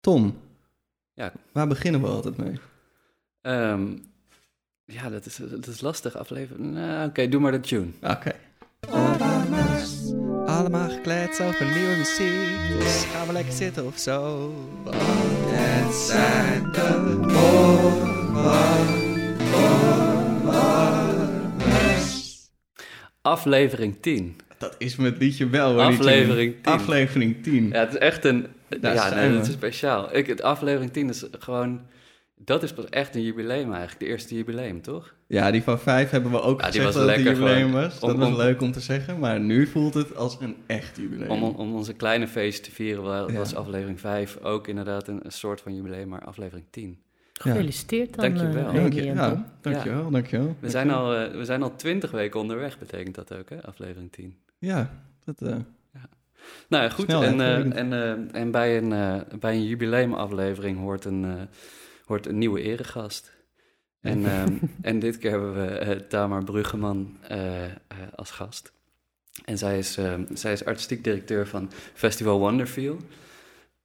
[0.00, 0.38] Tom,
[1.14, 1.32] Ja.
[1.52, 2.54] waar beginnen we altijd mee?
[3.42, 3.86] Ehm,
[4.84, 6.72] ja, dat is, dat is lastig afleveren.
[6.72, 7.86] Nou, Oké, doe maar de tune.
[8.02, 8.32] Oké.
[10.46, 12.78] Allemaal gekleed over nieuwe muziek.
[12.78, 14.48] Dus gaan we lekker zitten of zo.
[14.84, 17.18] Want het zijn de
[21.10, 22.48] Oorwarmers.
[23.22, 24.36] Aflevering 10.
[24.58, 25.80] Dat is mijn liedje wel.
[25.80, 26.60] Aflevering liedje.
[26.62, 26.72] 10.
[26.72, 27.68] Aflevering 10.
[27.68, 28.46] Ja, het is echt een...
[28.80, 30.16] Daar ja, nee, dat is speciaal.
[30.16, 31.80] Ik, het aflevering 10 is gewoon...
[32.44, 33.98] Dat is pas echt een jubileum eigenlijk.
[34.00, 35.14] De eerste jubileum, toch?
[35.26, 38.00] Ja, die van vijf hebben we ook Ja, gezegd was dat het een jubileum was.
[38.00, 39.18] Dat Om- was om- leuk om te zeggen.
[39.18, 41.30] Maar nu voelt het als een echt jubileum.
[41.30, 43.32] Om, om onze kleine feest te vieren Ja.
[43.32, 46.98] was aflevering 5 ook inderdaad een, een soort van jubileum, maar aflevering 10.
[47.32, 48.66] Gefeliciteerd dan, Dankjewel.
[48.68, 49.44] eh, Dank je, ja, Tom.
[49.60, 50.56] dankjewel, dankjewel.
[50.60, 53.62] We zijn, al, eh, we zijn al 20 weken onderweg, betekent dat ook, hè?
[53.66, 54.36] Aflevering 10.
[54.58, 54.90] Ja,
[55.24, 55.56] dat, eh,
[56.68, 57.04] Nou ja, goed.
[57.04, 61.42] Snel, en, eh, en, eh, en bij een, eh, bij een jubileumaflevering hoort een, eh,
[62.04, 63.32] hoort een nieuwe eregast.
[64.00, 67.72] En, ehm, en dit keer hebben we eh, Tamar Bruggeman eh, eh,
[68.14, 68.72] als gast.
[69.44, 72.96] En zij is, ehm, zij is artistiek directeur van Festival Wonderfeel.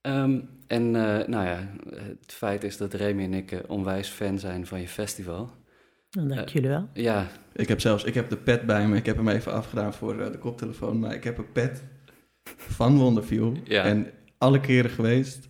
[0.02, 1.70] Ehm, en eh, nou ja,
[2.20, 5.50] het feit is dat Remy en ik onwijs fan zijn van je festival.
[6.12, 6.90] Nou, dank jullie wel.
[6.94, 8.98] Ja, ik heb zelfs ik heb de pet bij me.
[8.98, 11.00] Ik heb hem even afgedaan voor de koptelefoon.
[11.00, 11.84] Maar ik heb een pet
[12.58, 13.56] van Wonderview.
[13.64, 13.84] Ja.
[13.84, 15.48] En alle keren geweest.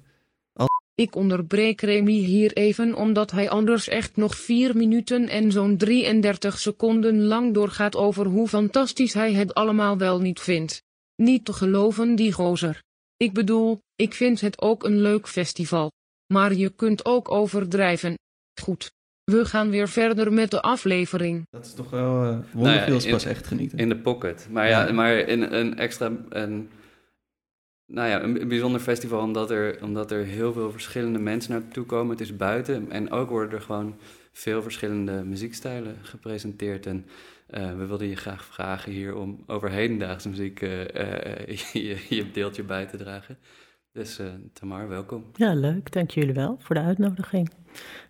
[0.96, 6.60] Ik onderbreek Remy hier even omdat hij anders echt nog 4 minuten en zo'n 33
[6.60, 10.84] seconden lang doorgaat over hoe fantastisch hij het allemaal wel niet vindt.
[11.16, 12.82] Niet te geloven die gozer.
[13.18, 15.92] Ik bedoel, ik vind het ook een leuk festival.
[16.34, 18.14] Maar je kunt ook overdrijven.
[18.62, 18.92] Goed.
[19.24, 21.44] We gaan weer verder met de aflevering.
[21.50, 22.44] Dat is toch wel...
[22.88, 23.78] is in- pas echt genieten.
[23.78, 24.48] In de pocket.
[24.52, 24.94] Maar ja, Ja.
[24.94, 26.12] maar in een extra.
[26.30, 26.70] Een,
[27.86, 31.86] nou ja, een, een bijzonder festival omdat er, omdat er heel veel verschillende mensen naartoe
[31.86, 32.12] komen.
[32.12, 33.96] Het is buiten en ook worden er gewoon
[34.32, 36.86] veel verschillende muziekstijlen gepresenteerd.
[36.86, 37.06] En
[37.48, 42.32] eh, we wilden je graag vragen hier om over hedendaagse muziek eh, eh, je, je
[42.32, 43.38] deeltje bij te dragen.
[43.92, 44.20] Dus
[44.54, 45.26] Tamar, welkom.
[45.36, 45.92] Ja, leuk.
[45.92, 47.50] Dank jullie wel voor de uitnodiging.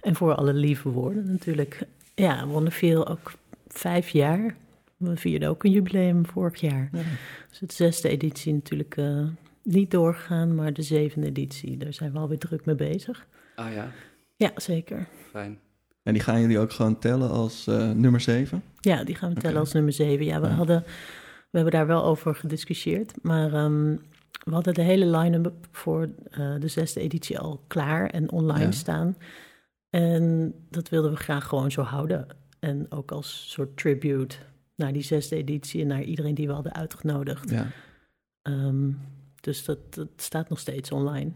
[0.02, 1.82] En voor alle lieve woorden natuurlijk.
[2.16, 3.32] Ja, Wonderfeel ook
[3.68, 4.56] vijf jaar.
[4.98, 6.90] We vierden ook een jubileum vorig jaar.
[6.92, 7.02] Ja.
[7.50, 8.98] Dus de zesde editie natuurlijk
[9.66, 13.28] niet doorgegaan, maar de zevende editie, daar zijn we alweer druk mee bezig.
[13.56, 13.92] Ah ja,
[14.36, 15.08] Ja, zeker.
[15.32, 15.60] fijn.
[16.04, 18.64] En die gaan jullie ook gewoon tellen als eh, nummer 7?
[18.80, 20.26] Ja, die gaan we tellen als nummer zeven.
[20.26, 20.54] Ja, we, Ja.
[20.54, 20.84] hadden,
[21.52, 23.14] we hebben daar wel over gediscussieerd.
[23.24, 23.96] Maar ehm,
[24.44, 28.72] we hadden de hele line-up voor eh, de zesde editie al klaar en online Ja.
[28.72, 29.18] staan.
[29.90, 32.28] En dat wilden we graag gewoon zo houden.
[32.60, 34.36] En ook als soort tribute
[34.76, 37.50] naar die zesde editie en naar iedereen die we hadden uitgenodigd.
[37.50, 37.68] Ja.
[38.42, 38.90] Ehm,
[39.46, 41.32] dus dat, dat staat nog steeds online.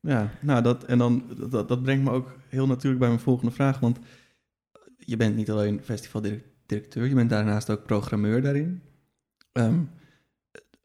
[0.00, 3.52] Ja, nou dat, en dan, dat, dat brengt me ook heel natuurlijk bij mijn volgende
[3.52, 3.78] vraag.
[3.78, 3.98] Want
[4.96, 8.82] je bent niet alleen festivaldirecteur, je bent daarnaast ook programmeur daarin.
[9.52, 9.82] Ehm,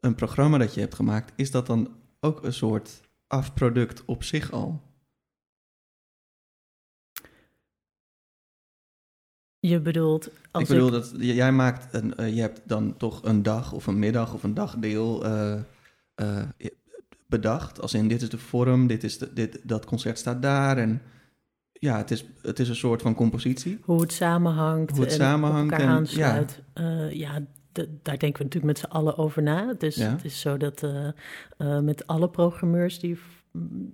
[0.00, 4.52] een programma dat je hebt gemaakt, is dat dan ook een soort afproduct op zich
[4.52, 4.82] al?
[9.58, 13.42] Je bedoelt, als ik bedoel, dat, jij maakt een, eh, je hebt dan toch een
[13.42, 15.60] dag of een middag of een dagdeel eh,
[16.16, 16.42] eh,
[17.26, 17.80] bedacht.
[17.80, 20.78] Als in, dit is de vorm, dit is de, dit, dat concert staat daar.
[20.78, 21.02] En
[21.72, 23.78] ja, het is, het is een soort van compositie.
[23.82, 26.62] hoe het samenhangt Hoe het en samenhangt elkaar en- aansluit.
[26.74, 27.40] Ja, ja
[27.72, 29.74] d- daar denken we natuurlijk met z'n allen over na.
[29.78, 30.10] Dus Ja.
[30.10, 31.06] het is zo dat eh,
[31.56, 33.18] eh, met alle programmeurs die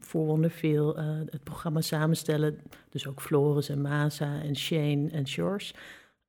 [0.01, 2.59] voor eh het programma samenstellen...
[2.91, 5.75] dus ook Floris en Masa en Shane en Shores...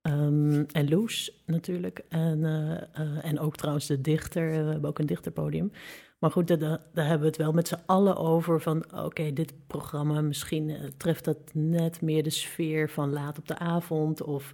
[0.04, 2.02] ehm, en Loes natuurlijk.
[2.10, 4.50] En, eh, eh, en ook trouwens de dichter.
[4.50, 5.72] We hebben ook een dichterpodium.
[6.20, 6.60] Maar goed, daar,
[6.94, 8.84] daar hebben we het wel met z'n allen over van...
[9.04, 13.58] oké, dit programma, misschien eh, treft dat net meer de sfeer van laat op de
[13.58, 14.22] avond...
[14.24, 14.52] of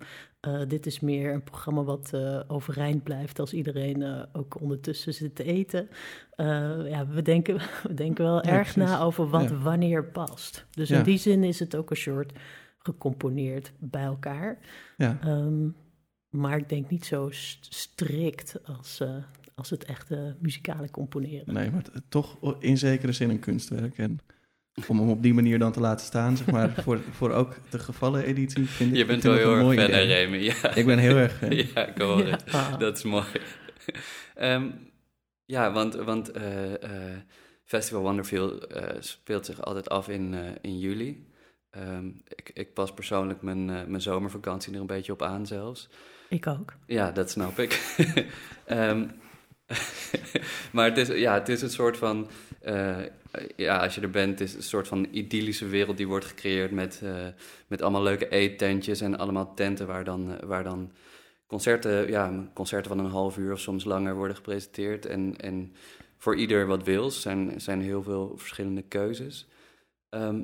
[0.68, 2.12] dit is meer een programma wat
[2.48, 3.40] overeind blijft...
[3.40, 5.90] als iedereen ook ondertussen zit te eten.
[6.86, 7.56] Ja, we denken,
[7.88, 9.58] we denken wel Ja, erg na over wat Ja.
[9.58, 10.66] wanneer past.
[10.72, 10.98] Dus Ja.
[10.98, 12.32] in die zin is het ook een soort
[12.92, 14.58] gecomponeerd bij elkaar...
[14.98, 15.68] Ja, Ehm,
[16.30, 19.16] maar ik denk niet zo st- strikt als, eh,
[19.56, 21.54] als het echte muzikale componeren.
[21.54, 23.98] nee, maar toch in zekere zin een kunstwerk.
[23.98, 24.20] En
[24.88, 27.80] om hem op die manier dan te laten staan, zeg maar, voor, voor ook de
[27.80, 30.00] gevallen editie, vind ik Je bent wel heel erg mooi fan, hè.
[30.02, 30.38] Remy?
[30.38, 30.76] Ja.
[30.76, 31.56] Ik ben heel erg fan.
[31.74, 32.44] ja, ik hoor het.
[32.80, 33.26] Dat is mooi.
[34.36, 34.70] Ehm,
[35.46, 37.18] ja, want, want eh, eh,
[37.64, 41.28] Festival Wonderfeel eh, speelt zich altijd af in, eh, in juli.
[41.70, 45.90] Ehm, ik, ik pas persoonlijk mijn, eh, mijn zomervakantie er een beetje op aan zelfs.
[46.30, 46.74] Ik ook.
[46.86, 47.82] Ja, dat snap ik.
[48.66, 49.08] Ehm,
[50.74, 52.30] maar het is, ja, het is een soort van...
[52.62, 52.98] eh,
[53.56, 56.72] ja, als je er bent, het is een soort van idyllische wereld die wordt gecreëerd
[56.72, 57.28] met, eh,
[57.68, 60.92] met allemaal leuke eettentjes en allemaal tenten waar dan, waar dan
[61.48, 65.06] concerten, ja, concerten van een half uur of soms langer worden gepresenteerd.
[65.06, 65.74] En, en
[66.18, 69.48] voor ieder wat wil, zijn, zijn heel veel verschillende keuzes.
[70.10, 70.42] Ehm,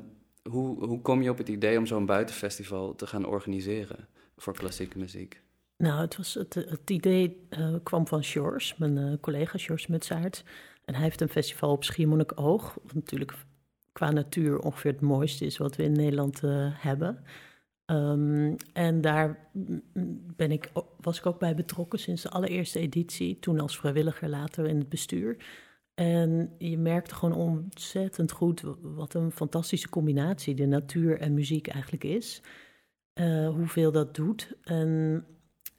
[0.48, 4.98] hoe, hoe kom je op het idee om zo'n buitenfestival te gaan organiseren voor klassieke
[4.98, 5.42] muziek?
[5.76, 10.44] Nou, het, was het, het idee eh, kwam van Sjors, mijn eh, collega Sjors Mutsaert.
[10.84, 13.34] En hij heeft een festival op Schiermonnikoog, wat natuurlijk
[13.92, 17.24] qua natuur ongeveer het mooiste is wat we in Nederland eh, hebben.
[17.84, 19.82] Ehm, en daar mm,
[20.36, 20.70] ben ik,
[21.00, 24.88] was ik ook bij betrokken sinds de allereerste editie, toen als vrijwilliger, later in het
[24.88, 25.36] bestuur.
[25.96, 32.04] En je merkte gewoon ontzettend goed wat een fantastische combinatie de natuur en muziek eigenlijk
[32.04, 32.42] is.
[33.12, 34.52] Eh, hoeveel dat doet.
[34.62, 35.24] En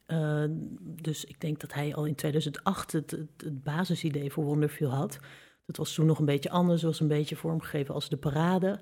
[0.05, 0.43] eh,
[0.81, 5.19] dus ik denk dat hij al in 2008 het, het, het basisidee voor Wonderfeel had.
[5.65, 8.79] Dat was toen nog een beetje anders, was een beetje vormgegeven als de parade.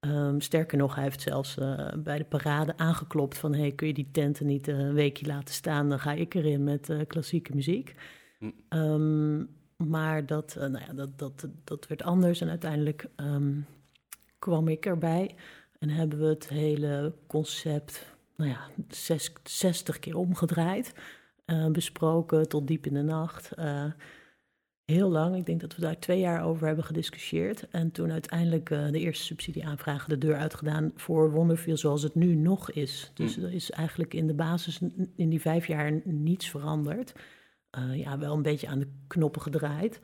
[0.00, 3.54] Ehm, sterker nog, hij heeft zelfs eh, bij de parade aangeklopt van...
[3.54, 5.88] hey, kun je die tenten niet een weekje laten staan?
[5.88, 7.94] Dan ga ik erin met klassieke muziek.
[8.68, 9.44] Ehm,
[9.88, 13.60] maar dat, eh, nou ja, dat, dat, dat werd anders en uiteindelijk ehm,
[14.38, 15.34] kwam ik erbij...
[15.78, 20.94] en hebben we het hele concept nou ja, zes, 60 keer omgedraaid...
[21.44, 23.52] eh, besproken tot diep in de nacht...
[23.52, 23.84] eh,
[24.84, 25.36] heel lang.
[25.36, 27.68] Ik denk dat we daar twee jaar over hebben gediscussieerd.
[27.70, 32.70] En toen uiteindelijk de eerste subsidieaanvragen de deur uitgedaan voor Wonderfeel zoals het nu nog
[32.70, 33.10] is.
[33.14, 33.44] Dus Hm.
[33.44, 34.80] er is eigenlijk in de basis
[35.16, 37.12] in die vijf jaar niets veranderd.
[37.72, 40.00] Eh, ja, wel een beetje aan de knoppen gedraaid.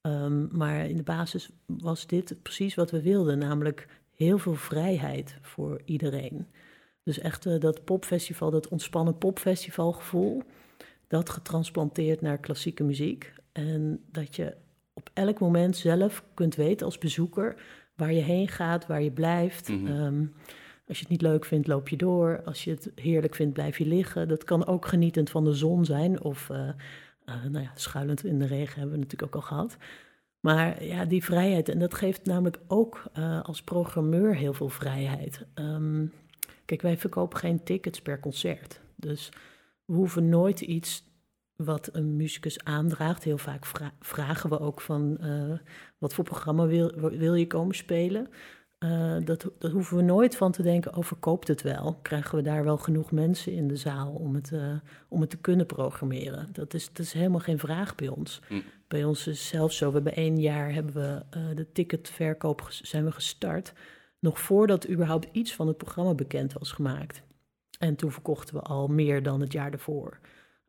[0.00, 5.38] Ehm, maar in de basis was dit precies wat we wilden, namelijk heel veel vrijheid
[5.42, 6.46] voor iedereen.
[7.02, 10.42] Dus echt eh, dat popfestival, dat ontspannen popfestivalgevoel,
[11.06, 13.32] dat getransplanteerd naar klassieke muziek.
[13.52, 14.56] En dat je
[14.92, 17.56] op elk moment zelf kunt weten als bezoeker
[17.96, 19.68] waar je heen gaat, waar je blijft.
[19.68, 19.86] Mhm.
[19.86, 20.24] Ehm,
[20.88, 22.42] als je het niet leuk vindt, loop je door.
[22.44, 24.28] Als je het heerlijk vindt, blijf je liggen.
[24.28, 26.22] Dat kan ook genietend van de zon zijn.
[26.22, 26.68] Of eh,
[27.34, 29.76] nou ja, schuilend in de regen hebben we natuurlijk ook al gehad.
[30.40, 31.68] Maar ja, die vrijheid.
[31.68, 35.46] En dat geeft namelijk ook eh, als programmeur heel veel vrijheid.
[35.54, 36.06] Ehm,
[36.64, 38.80] kijk, wij verkopen geen tickets per concert.
[38.96, 39.28] Dus
[39.84, 41.04] we hoeven nooit iets
[41.56, 43.24] wat een muzikus aandraagt.
[43.24, 45.58] Heel vaak vra- vragen we ook van eh,
[45.98, 48.28] wat voor programma wil, wil je komen spelen.
[48.78, 51.98] Eh, dat, dat hoeven we nooit van te denken, oh, verkoopt het wel?
[52.02, 54.76] Krijgen we daar wel genoeg mensen in de zaal om het, eh,
[55.08, 56.48] om het te kunnen programmeren?
[56.52, 58.40] Dat is, dat is helemaal geen vraag bij ons.
[58.48, 58.60] Hm.
[58.88, 62.66] Bij ons is het zelfs zo, we hebben één jaar hebben we, eh, de ticketverkoop
[62.70, 63.72] zijn we gestart.
[64.18, 67.22] Nog voordat überhaupt iets van het programma bekend was gemaakt.
[67.78, 70.18] En toen verkochten we al meer dan het jaar ervoor.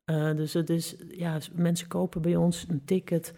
[0.06, 3.34] Eh, dus het is, ja, mensen kopen bij ons een ticket.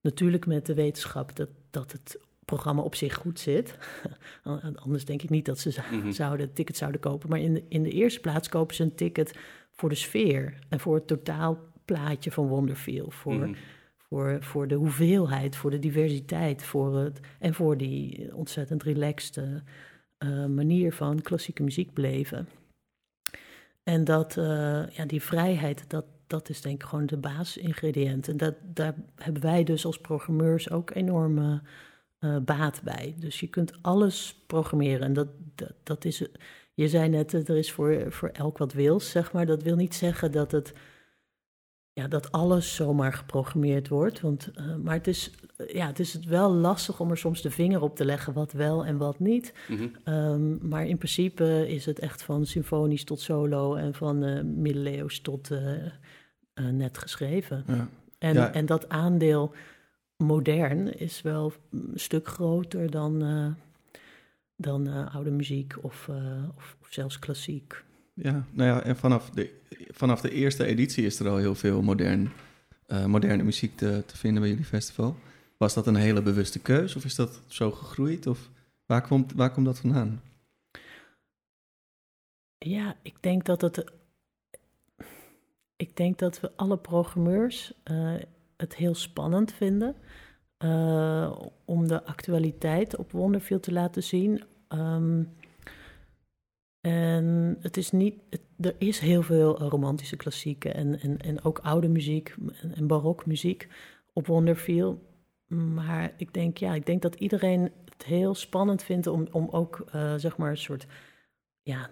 [0.00, 3.78] Natuurlijk met de wetenschap dat, dat het programma op zich goed zit.
[4.84, 6.10] Anders denk ik niet dat ze Mhm.
[6.12, 7.28] zouden, tickets zouden kopen.
[7.28, 9.38] Maar in de, in de eerste plaats kopen ze een ticket
[9.70, 10.54] voor de sfeer.
[10.68, 13.10] En voor het totaalplaatje van Wonderfeel.
[13.10, 13.54] Voor, Mhm.
[13.96, 16.62] voor, voor de hoeveelheid, voor de diversiteit.
[16.64, 19.36] Voor het, en voor die ontzettend relaxed
[20.18, 22.48] eh, manier van klassieke muziek beleven.
[23.82, 28.28] En dat, eh, ja, die vrijheid, dat, dat is denk ik gewoon de basisingrediënt.
[28.28, 31.62] En dat, daar hebben wij dus als programmeurs ook enorme
[32.24, 33.14] eh, baat bij.
[33.18, 35.06] Dus je kunt alles programmeren.
[35.06, 36.22] En dat, dat, dat is,
[36.74, 39.46] je zei net, eh, er is voor, voor elk wat wils, zeg maar.
[39.46, 40.72] Dat wil niet zeggen dat het,
[41.92, 44.20] ja, dat alles zomaar geprogrammeerd wordt.
[44.20, 45.30] Want, eh, maar het is,
[45.66, 48.84] ja, het is wel lastig om er soms de vinger op te leggen wat wel
[48.84, 49.54] en wat niet.
[49.68, 49.88] Mhm.
[50.04, 55.20] Ehm, maar in principe is het echt van symfonisch tot solo en van eh middeleeuws
[55.20, 55.50] tot
[56.54, 57.64] net geschreven.
[57.66, 57.88] Ja.
[58.18, 58.52] En, Ja.
[58.52, 59.54] en dat aandeel
[60.16, 63.46] modern is wel een stuk groter dan, eh,
[64.56, 67.84] dan eh, oude muziek of, eh, of, of zelfs klassiek.
[68.14, 71.82] Ja, nou ja, en vanaf de, vanaf de eerste editie is er al heel veel
[71.82, 72.32] modern,
[73.06, 75.16] moderne muziek te, te vinden bij jullie festival.
[75.56, 78.26] Was dat een hele bewuste keus of is dat zo gegroeid?
[78.26, 78.50] Of
[78.86, 80.22] waar komt, waar komt dat vandaan?
[82.58, 83.84] Ja, ik denk dat het.
[85.76, 87.72] Ik denk dat we alle programmeurs
[88.56, 89.96] het heel spannend vinden
[90.56, 94.42] eh, om de actualiteit op Wonderfield te laten zien.
[94.68, 95.22] Ehm,
[96.80, 98.14] en het is niet,
[98.60, 103.68] er is heel veel romantische klassieken en, en, en ook oude muziek en, en barokmuziek
[104.12, 105.00] op Wonderfield.
[105.46, 109.84] Maar ik denk, ja, ik denk dat iedereen het heel spannend vindt om, om ook,
[109.92, 110.86] eh, zeg maar, een soort
[111.62, 111.90] ja,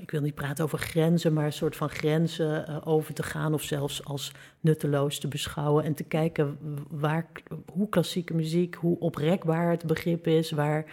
[0.00, 3.54] ik wil niet praten over grenzen, maar een soort van grenzen eh, over te gaan
[3.54, 6.58] of zelfs als nutteloos te beschouwen en te kijken
[6.90, 7.26] waar,
[7.72, 10.84] hoe klassieke muziek, hoe oprekbaar het begrip is, waar,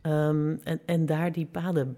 [0.00, 1.96] ehm, en, en daar die paden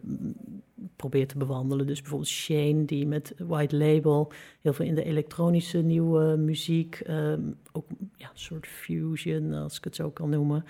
[0.96, 1.86] probeert te bewandelen.
[1.86, 7.40] Dus bijvoorbeeld Shane, die met White Label heel veel in de elektronische nieuwe muziek, ehm,
[7.72, 10.64] ook ja, een soort fusion, als ik het zo kan noemen.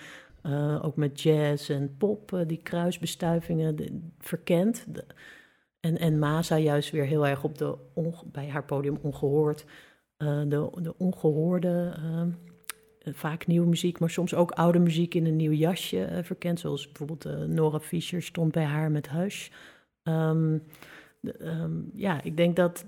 [0.45, 4.85] Uh, ook met jazz en pop, uh, die kruisbestuivingen verkent.
[5.83, 7.77] En, en Masa juist weer heel erg op de
[8.31, 9.65] bij haar podium ongehoord.
[10.17, 11.93] Uh, de, de ongehoorde,
[12.99, 16.59] vaak nieuwe muziek, maar soms ook oude muziek in een nieuw jasje verkent.
[16.59, 19.49] Zoals bijvoorbeeld Nora Fischer stond bij haar met Hush.
[20.03, 20.63] Um,
[21.19, 22.85] de, um, ja, ik denk dat,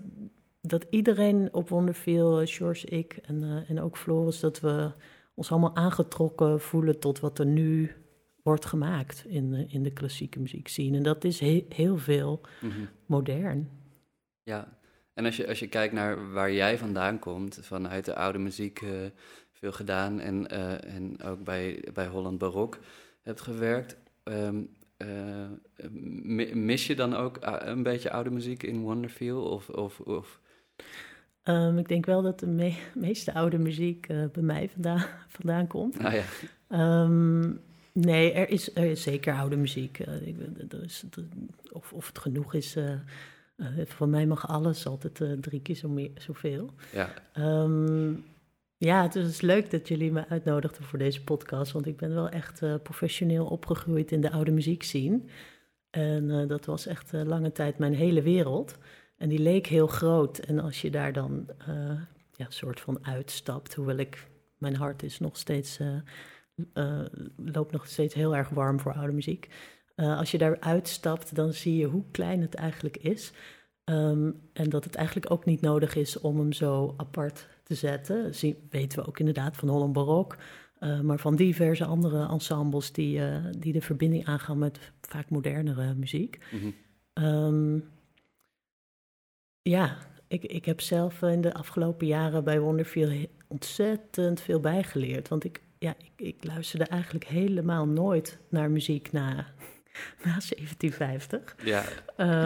[0.62, 4.92] dat iedereen op Wonderfeel, George, ik en, en ook Floris, dat we
[5.34, 7.92] ons allemaal aangetrokken voelen tot wat er nu
[8.46, 10.96] wordt gemaakt in, in de klassieke muziek zien.
[10.96, 13.70] En dat is heel veel mm modern.
[14.44, 14.78] Ja,
[15.14, 18.82] en als je, als je kijkt naar waar jij vandaan komt, vanuit de oude muziek
[18.82, 18.90] uh,
[19.52, 22.80] veel gedaan en, uh, en ook bij, bij Holland Barok
[23.22, 23.98] hebt gewerkt.
[24.24, 25.48] Um, uh,
[26.54, 29.44] mis je dan ook een beetje oude muziek in Wonderfeel?
[29.44, 30.40] Of, of, of
[31.44, 35.06] Um, ik denk wel dat de me meeste oude muziek bij mij vandaan,
[35.38, 36.04] vandaan komt.
[36.04, 37.04] Ah, ja.
[37.04, 37.60] Um,
[37.96, 40.00] nee, er is, er is zeker oude muziek.
[40.00, 40.36] Uh, ik,
[40.84, 41.04] is,
[41.72, 42.76] of, of het genoeg is.
[42.76, 42.92] Uh,
[43.86, 46.70] voor mij mag alles altijd drie keer zo meer, zoveel.
[46.94, 47.14] Ja.
[47.64, 48.24] Um,
[48.78, 51.72] ja, het is leuk dat jullie me uitnodigden voor deze podcast.
[51.72, 55.30] Want ik ben wel echt professioneel opgegroeid in de oude muziek zien.
[55.90, 58.78] En dat was echt lange tijd mijn hele wereld.
[59.18, 60.38] En die leek heel groot.
[60.38, 61.50] En als je daar dan
[62.32, 65.80] ja, soort van uitstapt, hoewel ik, mijn hart is nog steeds,
[66.74, 69.50] uh, loopt nog steeds heel erg warm voor oude muziek.
[69.96, 73.32] als je daar uitstapt, dan zie je hoe klein het eigenlijk is.
[73.86, 78.36] Um, en dat het eigenlijk ook niet nodig is om hem zo apart te zetten.
[78.36, 80.38] Zien, weten we ook inderdaad van Holland Barok.
[80.80, 83.22] maar van diverse andere ensembles die,
[83.58, 86.40] die de verbinding aangaan met vaak modernere muziek.
[86.52, 87.26] Mm -hmm.
[87.26, 87.90] um,
[89.70, 89.98] ja,
[90.28, 95.28] ik, ik heb zelf in de afgelopen jaren bij Wonderfeel ontzettend veel bijgeleerd.
[95.28, 99.30] Want ik, ja, ik, ik luisterde eigenlijk helemaal nooit naar muziek na,
[100.24, 101.56] na 1750.
[101.64, 101.84] Ja.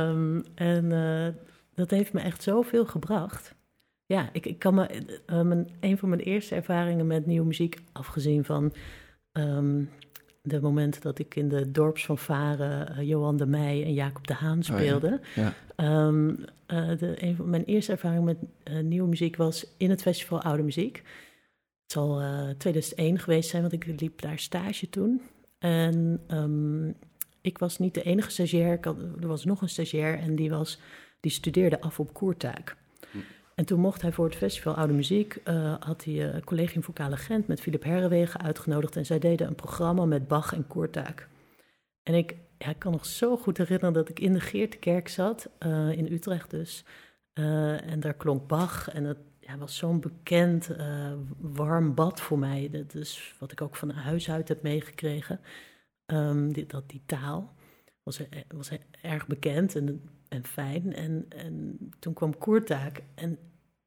[0.10, 1.28] Um, en uh,
[1.76, 3.56] dat heeft me echt zoveel gebracht.
[4.06, 4.88] Ja, ik, ik kan me.
[5.28, 8.74] Uh, mijn, een van mijn eerste ervaringen met nieuwe muziek, afgezien van
[9.32, 9.90] um,
[10.42, 14.64] de momenten dat ik in de dorpsfanfare uh, Johan de Meij en Jacob de Haan
[14.64, 15.08] speelde.
[15.08, 15.54] Oh ja.
[15.78, 16.06] Ja.
[16.06, 16.28] Um,
[16.68, 18.38] uh, de, een van mijn eerste ervaring met
[18.84, 21.04] nieuwe muziek was in het festival Oude Muziek.
[21.90, 22.22] Het zal
[22.58, 25.22] 2001 geweest zijn, want ik liep daar stage toen.
[25.60, 26.96] En um,
[27.42, 28.78] ik was niet de enige stagiair.
[28.82, 30.80] Had, er was nog een stagiair en die, was,
[31.20, 32.76] die studeerde af op Koertuik.
[33.12, 33.18] Hm.
[33.56, 37.18] En toen mocht hij voor het festival Oude Muziek, uh, had hij uh, Collegium Vocale
[37.18, 38.96] Gent met Philip Herrewegen uitgenodigd.
[38.96, 41.28] En zij deden een programma met Bach en Koertuik.
[42.04, 45.50] En ik, ja, ik kan nog zo goed herinneren dat ik in de Geertekerk zat,
[45.66, 46.84] uh, in Utrecht dus.
[47.34, 49.18] en daar klonk Bach en het
[49.50, 50.70] ja, was zo'n bekend,
[51.38, 52.70] warm bad voor mij.
[52.72, 55.40] Dat is wat ik ook van huis uit heb meegekregen.
[56.06, 57.54] Um, die, dat, die taal
[58.04, 60.94] was, was erg bekend en, en fijn.
[60.94, 63.38] En, en toen kwam Koertaak en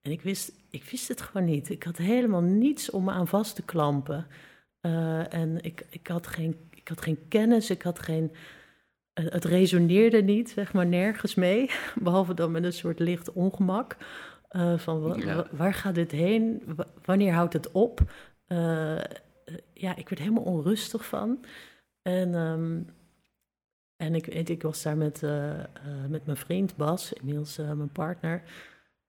[0.02, 1.70] en ik wist, ik wist het gewoon niet.
[1.70, 4.26] Ik had helemaal niets om me aan vast te klampen.
[4.80, 8.32] Uh, en ik, ik, had geen, ik had geen kennis, ik had geen.
[9.12, 11.70] Het resoneerde niet, zeg maar, nergens mee.
[11.94, 13.96] Behalve dan met een soort licht ongemak.
[14.52, 15.46] Uh, van ja.
[15.50, 16.62] waar gaat dit heen?
[16.76, 18.00] W wanneer houdt het op?
[19.72, 21.44] ja, ik werd helemaal onrustig van.
[22.02, 22.86] En, um,
[23.96, 25.20] en ik, ik was daar met,
[26.08, 28.42] met mijn vriend Bas, inmiddels mijn partner.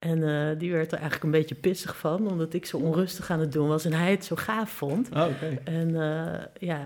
[0.04, 3.40] En uh, die werd er eigenlijk een beetje pissig van, omdat ik zo onrustig aan
[3.40, 5.10] het doen was en hij het zo gaaf vond.
[5.10, 5.60] Oh, okay.
[5.64, 6.86] En uh, ja,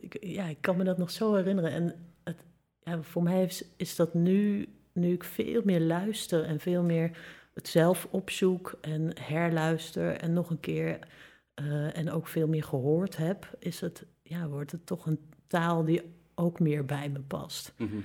[0.00, 1.70] ik, ja, ik kan me dat nog zo herinneren.
[1.70, 2.36] En het,
[2.82, 7.10] ja, voor mij is, is, dat nu, nu ik veel meer luister en veel meer
[7.58, 10.98] het zelf opzoek en herluister en nog een keer
[11.60, 15.84] uh, en ook veel meer gehoord heb, is het, ja, wordt het toch een taal
[15.84, 16.02] die
[16.34, 17.72] ook meer bij me past.
[17.76, 18.04] Mm -hmm.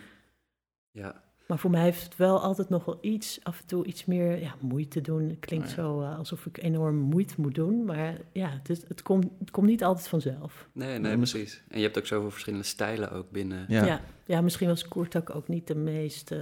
[0.92, 4.06] Ja, maar voor mij heeft het wel altijd nog wel iets, af en toe iets
[4.06, 5.30] meer ja, moeite doen.
[5.30, 5.82] Het klinkt Oh ja.
[5.82, 7.86] zo uh, alsof ik enorm moeite moet doen.
[7.86, 10.70] Maar ja, het, is, het, komt, het komt niet altijd vanzelf.
[10.72, 11.64] Nee, nee, precies.
[11.68, 13.66] En je hebt ook zoveel verschillende stijlen ook binnen.
[13.68, 13.86] Ja.
[13.86, 16.40] Ja, ja, misschien was Koertak ook niet de meest uh,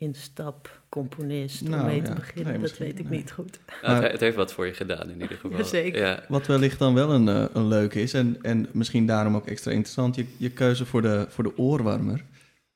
[0.00, 2.14] instapcomponist Nou, om mee te ja.
[2.14, 2.52] beginnen.
[2.52, 3.18] Nee, dat weet ik nee.
[3.18, 3.58] niet goed.
[3.66, 5.56] Nou, het, Maar- het heeft wat voor je gedaan in ieder geval.
[5.58, 6.00] Jazeker.
[6.00, 9.46] Ja, Wat wellicht dan wel een, eh, een leuke is, en, en misschien daarom ook
[9.46, 12.24] extra interessant, je, je keuze voor de, voor de oorwarmer,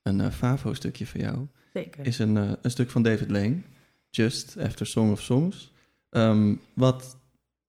[0.02, 1.46] een eh, Favo-stukje van jou.
[1.72, 2.06] Zeker.
[2.06, 3.56] is een, eh, een stuk van David Lane,
[4.10, 5.72] Just After Song of Songs.
[6.10, 7.16] Ehm, wat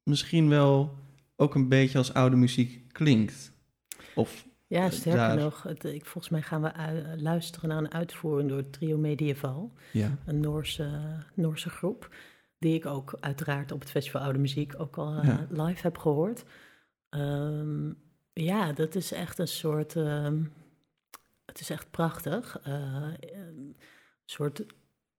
[0.03, 0.95] misschien wel
[1.35, 3.51] ook een beetje als oude muziek klinkt.
[4.15, 7.77] Of Ja, eh, sterker daar- nog, het, ik, volgens mij gaan we ui- luisteren naar
[7.77, 9.73] een uitvoering door het trio Medieval.
[9.91, 10.89] ja, een Noorse,
[11.33, 12.15] Noorse groep.
[12.59, 16.43] Die ik ook uiteraard op het Festival Oude Muziek ook al eh, live heb gehoord.
[17.09, 17.91] Ehm,
[18.33, 19.95] ja, dat is echt een soort.
[19.95, 20.43] ehm,
[21.45, 22.59] het is echt prachtig.
[22.63, 23.77] Eh, een
[24.25, 24.65] soort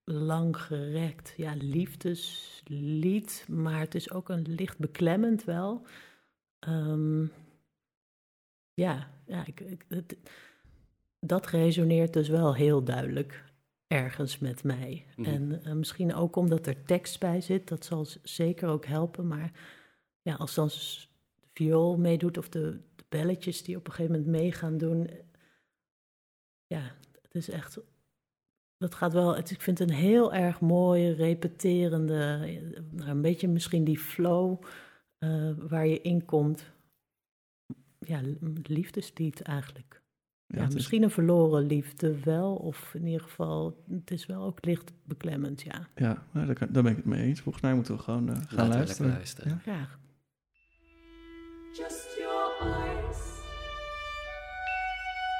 [0.03, 3.45] langgerekt ja, liefdeslied.
[3.49, 5.85] Maar het is ook een licht beklemmend wel.
[6.59, 7.25] Ehm,
[8.73, 10.17] ja, ja ik, ik, het-
[11.19, 13.43] dat resoneert dus wel heel duidelijk
[13.87, 15.05] ergens met mij.
[15.15, 15.29] Mhm.
[15.29, 19.27] En eh, misschien ook omdat er tekst bij zit, dat zal zeker ook helpen.
[19.27, 19.51] Maar
[20.21, 21.07] ja, als dan de
[21.53, 25.07] viool meedoet of de, de belletjes die op een gegeven moment mee gaan doen.
[25.07, 25.15] eh,
[26.67, 26.91] Ja,
[27.21, 27.79] het is echt.
[28.77, 29.35] Dat gaat wel.
[29.35, 32.39] Het, ik vind het een heel erg mooie, repeterende.
[32.43, 34.63] eh, een beetje misschien die flow
[35.57, 36.71] waar je in komt.
[37.99, 38.21] Ja,
[38.63, 40.01] liefdeslied eigenlijk.
[40.45, 44.25] ja, Ja, het is- misschien een verloren liefde wel, of in ieder geval, het is
[44.25, 45.87] wel ook licht beklemmend, ja.
[45.95, 47.39] ja nou, daar, kan- daar ben ik het mee eens.
[47.41, 49.49] Volgens mij moeten we gewoon eh, gaan Laten luisteren.
[49.49, 49.57] Ja.
[49.57, 49.99] Graag.
[51.77, 53.17] Just your eyes,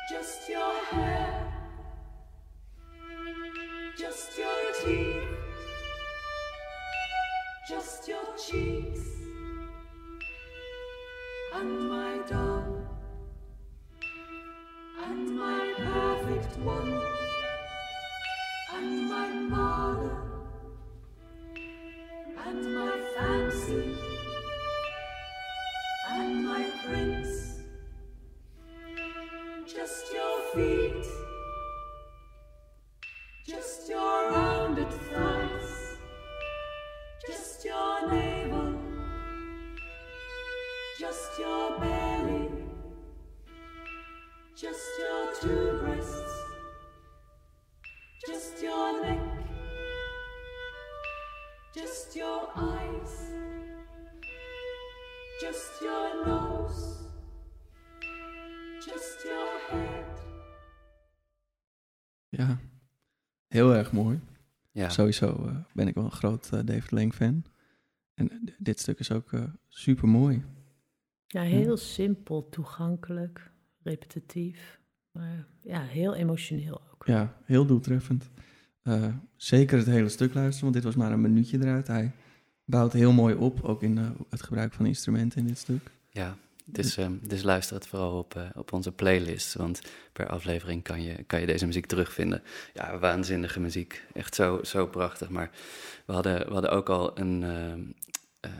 [0.10, 1.17] just your hair,
[62.38, 62.60] Ja,
[63.48, 64.20] heel erg mooi.
[64.72, 64.90] Ja.
[64.90, 67.44] Sowieso eh, ben ik wel een groot eh, David Lang fan.
[68.14, 69.32] En eh, dit stuk is ook
[69.68, 70.44] super mooi.
[71.28, 73.52] Ja, heel simpel, toegankelijk,
[73.84, 74.80] repetitief,
[75.12, 77.06] maar ja, heel emotioneel ook.
[77.06, 78.30] Ja, heel doeltreffend.
[78.88, 81.88] Eh, zeker het hele stuk luisteren, want dit was maar een minuutje eruit.
[81.88, 82.12] Hij
[82.66, 83.98] bouwt heel mooi op, ook in
[84.30, 85.92] het gebruik van instrumenten in dit stuk.
[86.10, 86.38] Ja,
[86.70, 89.82] dus, ehm, dus luister het vooral op, eh, op onze playlist, want
[90.14, 92.44] per aflevering kan je, kan je deze muziek terugvinden.
[92.74, 95.30] Ja, waanzinnige muziek, echt zo, zo prachtig.
[95.30, 95.52] Maar
[96.06, 97.82] we hadden, we hadden ook al een, ehm,
[98.40, 98.52] eh,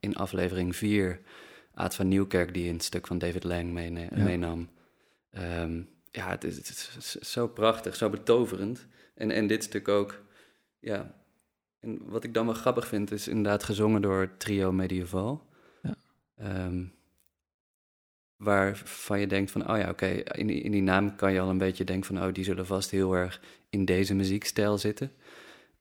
[0.00, 1.20] in aflevering 4
[1.74, 4.24] Aad van Nieuwkerk die een stuk van David Lang meene- Ja.
[4.24, 4.68] meenam.
[5.30, 8.86] Ehm, ja, het is, het is zo prachtig, zo betoverend.
[9.14, 10.22] En, en dit stuk ook,
[10.78, 11.14] ja.
[11.80, 15.46] En wat ik dan wel grappig vind, is inderdaad gezongen door trio Medieval.
[15.82, 15.94] Ja.
[18.44, 21.58] Waarvan je denkt van, oh ja, oké, in, in die naam kan je al een
[21.58, 25.12] beetje denken van, oh, die zullen vast heel erg in deze muziekstijl zitten.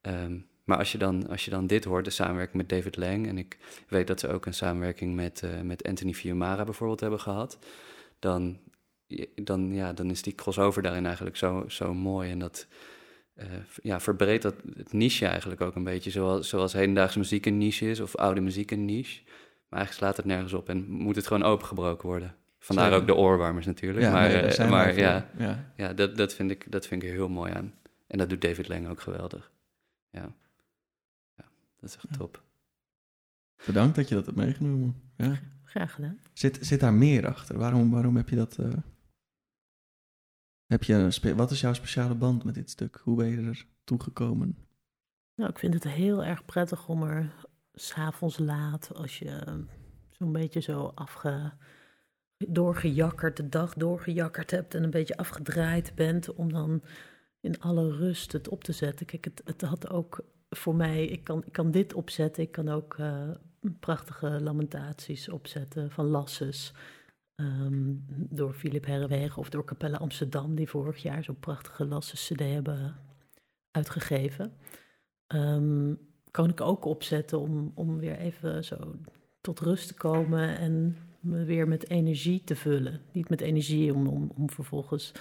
[0.01, 3.27] Ehm, maar als je, dan, als je dan dit hoort, de samenwerking met David Lang,
[3.27, 7.19] en ik weet dat ze ook een samenwerking met, eh, met Anthony Fiumara bijvoorbeeld hebben
[7.19, 7.57] gehad,
[8.19, 8.59] dan,
[9.35, 12.31] dan, ja, dan is die crossover daarin eigenlijk zo, zo mooi.
[12.31, 12.67] En dat
[13.33, 13.47] eh,
[13.81, 17.89] ja, verbreedt dat het niche eigenlijk ook een beetje, zoals, zoals hedendaagse muziek een niche
[17.89, 19.21] is, of oude muziek een niche.
[19.69, 22.35] Maar eigenlijk slaat het nergens op en moet het gewoon opengebroken worden.
[22.63, 23.01] Vandaar Zeker.
[23.01, 24.11] ook de oorwarmers natuurlijk.
[24.11, 25.71] maar nee, eh, zijn maar ja, ja.
[25.75, 27.73] ja dat, dat, vind ik, dat vind ik er heel mooi aan.
[28.07, 29.51] En dat doet David Lang ook geweldig.
[30.09, 30.33] Ja,
[31.35, 31.43] ja
[31.79, 32.17] dat is echt Ja.
[32.17, 32.43] top.
[33.65, 35.01] Bedankt dat je dat hebt meegenomen.
[35.17, 35.39] Ja.
[35.63, 36.19] Graag gedaan.
[36.33, 37.57] Zit, zit daar meer achter?
[37.57, 38.57] Waarom, waarom heb je dat...
[38.57, 38.73] eh,
[40.65, 42.99] heb je een wat is jouw speciale band met dit stuk?
[43.03, 44.57] Hoe ben je er toegekomen?
[45.35, 47.33] Nou, ik vind het heel erg prettig om er
[47.73, 49.53] s'avonds laat, als je eh,
[50.09, 51.51] zo'n beetje zo afge,
[52.49, 56.81] doorgejakkerd, de dag doorgejakkerd hebt en een beetje afgedraaid bent, om dan
[57.39, 59.05] in alle rust het op te zetten.
[59.05, 62.69] Kijk, het, het had ook voor mij, ik kan, ik kan dit opzetten, ik kan
[62.69, 63.29] ook eh,
[63.79, 66.73] prachtige lamentaties opzetten van Lasses.
[67.35, 67.93] ehm,
[68.29, 72.95] door Philip Herrewegen of door Capelle Amsterdam, die vorig jaar zo'n prachtige Lasses-CD hebben
[73.71, 74.53] uitgegeven.
[75.27, 75.93] Ehm,
[76.31, 78.95] kan ik ook opzetten om, om weer even zo
[79.41, 83.01] tot rust te komen en me weer met energie te vullen.
[83.11, 85.11] Niet met energie om, om, om vervolgens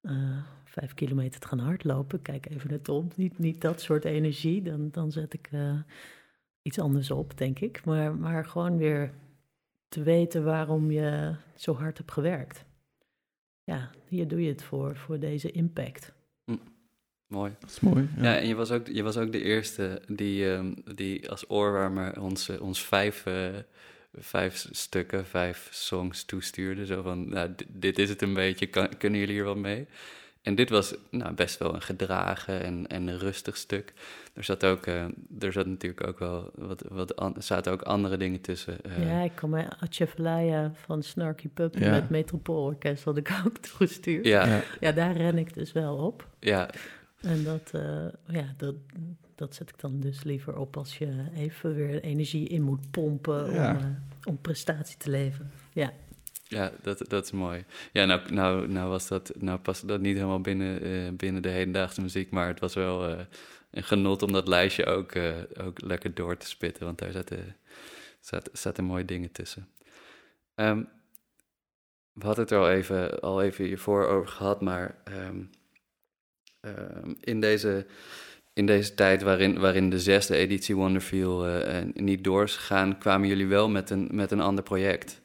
[0.00, 2.22] eh, vijf kilometer te gaan hardlopen.
[2.22, 3.08] Kijk even naar Tom.
[3.16, 4.62] Niet, niet dat soort energie.
[4.62, 5.78] Dan, dan zet ik eh,
[6.62, 7.84] iets anders op, denk ik.
[7.84, 9.12] Maar, maar gewoon weer
[9.88, 12.64] te weten waarom je zo hard hebt gewerkt.
[13.64, 16.12] Ja, hier doe je het voor, voor deze impact.
[17.26, 17.52] Mooi.
[17.60, 18.08] Dat is mooi.
[18.16, 18.38] Ja, Ja.
[18.38, 22.48] en je was, ook, je was ook de eerste die, ehm, die als oorwarmer ons,
[22.48, 23.48] eh, ons vijf, eh,
[24.18, 26.86] vijf stukken, vijf songs toestuurde.
[26.86, 29.86] Zo van, nou, dit, is het een beetje, kan, kunnen jullie hier wel mee?
[30.42, 33.92] En dit was nou, best wel een gedragen en, en een rustig stuk.
[34.34, 35.04] Er zat, ook, eh,
[35.38, 38.80] er zat natuurlijk ook wel wat, wat an- er zaten ook andere dingen tussen.
[38.84, 41.90] eh, ja, ik kan mij Atchefalaya van Snarky Puppy Ja.
[41.90, 44.24] met Metropoolorkest had ik ook toegestuurd.
[44.26, 44.62] ja, Ja.
[44.80, 46.28] Ja, daar ren ik dus wel op.
[46.40, 46.70] ja,
[47.20, 48.74] En dat, eh, ja, dat,
[49.34, 53.52] dat zet ik dan dus liever op als je even weer energie in moet pompen
[53.52, 53.70] Ja.
[53.70, 53.84] om, eh,
[54.24, 55.50] om prestatie te leveren.
[55.72, 55.92] Ja,
[56.48, 57.64] Ja, dat, dat is mooi.
[57.92, 61.48] Ja, nou, nou, nou, was dat, nou paste dat niet helemaal binnen, eh, binnen de
[61.48, 63.24] hedendaagse muziek, maar het was wel eh,
[63.70, 67.56] een genot om dat lijstje ook, eh, ook lekker door te spitten, want daar zaten,
[68.20, 69.68] zaten, zaten mooie dingen tussen.
[70.54, 70.82] Ehm,
[72.12, 75.42] we hadden het er al even, al even hiervoor over gehad, maar ehm,
[76.60, 77.86] ehm, in, deze,
[78.54, 83.28] in deze tijd waarin, waarin de zesde editie Wonderfeel eh, niet door is gegaan, kwamen
[83.28, 85.22] jullie wel met een, met een ander project.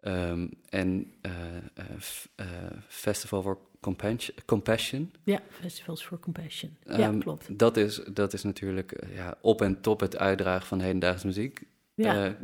[0.00, 2.46] Ehm, en eh,
[2.88, 3.58] Festival for
[4.46, 5.12] Compassion.
[5.24, 6.76] Ja Festivals for Compassion.
[6.84, 7.58] ja, Ehm, klopt.
[7.58, 11.62] Dat is, dat is natuurlijk ja, op en top het uitdragen van hedendaagse muziek.
[11.94, 12.36] Ja.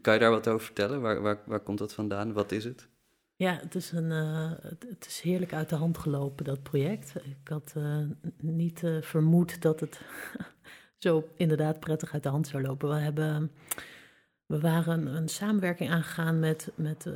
[0.00, 1.00] Kan je daar wat over vertellen?
[1.00, 2.32] Waar, waar, waar komt dat vandaan?
[2.32, 2.88] Wat is het?
[3.42, 4.50] Ja, het is, een, eh,
[4.88, 7.14] het, is heerlijk uit de hand gelopen, dat project.
[7.14, 7.98] Ik had eh,
[8.40, 10.00] niet eh, vermoed dat het
[11.04, 12.88] zo inderdaad prettig uit de hand zou lopen.
[12.88, 13.50] We, hebben,
[14.46, 17.06] we waren een samenwerking aangegaan met, met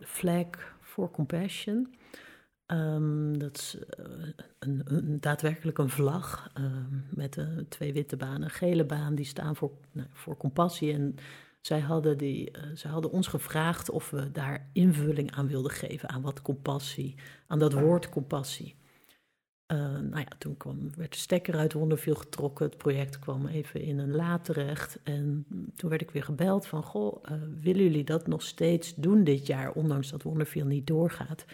[0.00, 0.46] Flag
[0.80, 1.94] for Compassion.
[2.66, 3.78] Ehm, dat is
[4.58, 8.50] een, een, daadwerkelijk een vlag ehm, met twee witte banen.
[8.50, 11.16] Gele baan die staan voor, nou, voor compassie en
[11.66, 16.08] zij hadden, die, eh, zij hadden ons gevraagd of we daar invulling aan wilden geven,
[16.08, 17.14] aan wat compassie,
[17.46, 18.76] aan dat woord compassie.
[19.66, 22.66] Eh, nou ja, toen kwam, werd de stekker uit Wonderfeel getrokken.
[22.66, 24.98] Het project kwam even in een la terecht.
[25.02, 29.24] En toen werd ik weer gebeld van, goh, eh, willen jullie dat nog steeds doen
[29.24, 31.44] dit jaar, ondanks dat Wonderfeel niet doorgaat?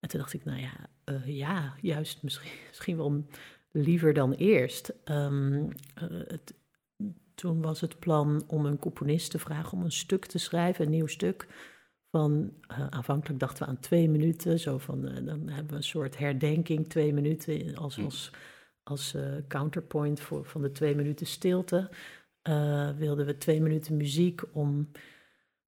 [0.00, 0.88] En toen dacht ik, nou ja,
[1.24, 3.24] ja, juist misschien, misschien wel
[3.70, 4.92] liever dan eerst.
[5.04, 6.54] Ehm, eh, het,
[7.40, 10.90] toen was het plan om een componist te vragen om een stuk te schrijven, een
[10.90, 11.46] nieuw stuk.
[12.10, 15.82] Van, eh, aanvankelijk dachten we aan twee minuten, zo van, eh, dan hebben we een
[15.82, 18.04] soort herdenking, twee minuten, als, Hm.
[18.04, 18.30] als,
[18.82, 21.90] als eh, counterpoint voor, van de twee minuten stilte.
[22.96, 24.90] Wilden we twee minuten muziek om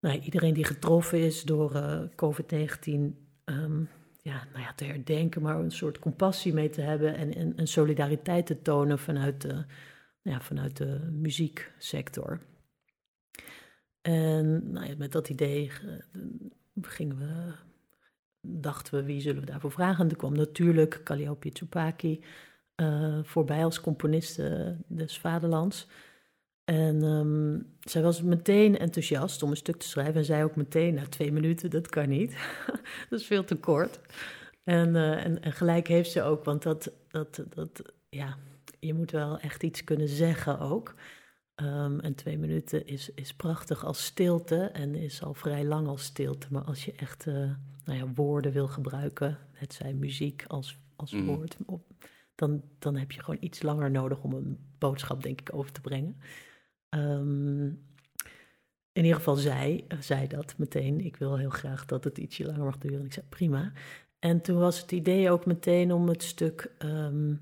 [0.02, 3.80] nou, iedereen die getroffen is door eh, COVID-19 ehm,
[4.22, 7.66] ja, nou ja, te herdenken, maar een soort compassie mee te hebben en, en, en
[7.66, 9.64] solidariteit te tonen vanuit de,
[10.22, 12.40] ja, vanuit de muzieksector.
[14.00, 16.22] En nou ja, met dat idee eh,
[16.80, 17.52] gingen we,
[18.40, 20.04] dachten we, wie zullen we daarvoor vragen?
[20.04, 22.24] En er kwam natuurlijk Calliope Tsupaki
[22.74, 25.88] eh, voorbij als componiste des vaderlands.
[26.64, 30.14] En ehm, zij was meteen enthousiast om een stuk te schrijven.
[30.14, 32.36] En zei ook meteen, na twee minuten, dat kan niet.
[33.10, 34.00] dat is veel te kort.
[34.64, 38.36] En, eh, en, en gelijk heeft ze ook, want dat, dat, dat, ja,
[38.86, 40.94] je moet wel echt iets kunnen zeggen ook.
[41.54, 46.02] Ehm, en twee minuten is, is prachtig als stilte en is al vrij lang als
[46.02, 46.46] stilte.
[46.50, 47.34] Maar als je echt eh,
[47.84, 51.24] nou ja, woorden wil gebruiken, het zij muziek als, als Mm.
[51.26, 51.84] woord, op,
[52.34, 55.80] dan, dan heb je gewoon iets langer nodig om een boodschap, denk ik, over te
[55.80, 56.16] brengen.
[56.88, 57.64] Ehm,
[58.92, 61.00] in ieder geval zij, zei dat meteen.
[61.00, 63.04] Ik wil heel graag dat het ietsje langer mag duren.
[63.04, 63.72] Ik zei prima.
[64.18, 67.34] En toen was het idee ook meteen om het stuk ehm,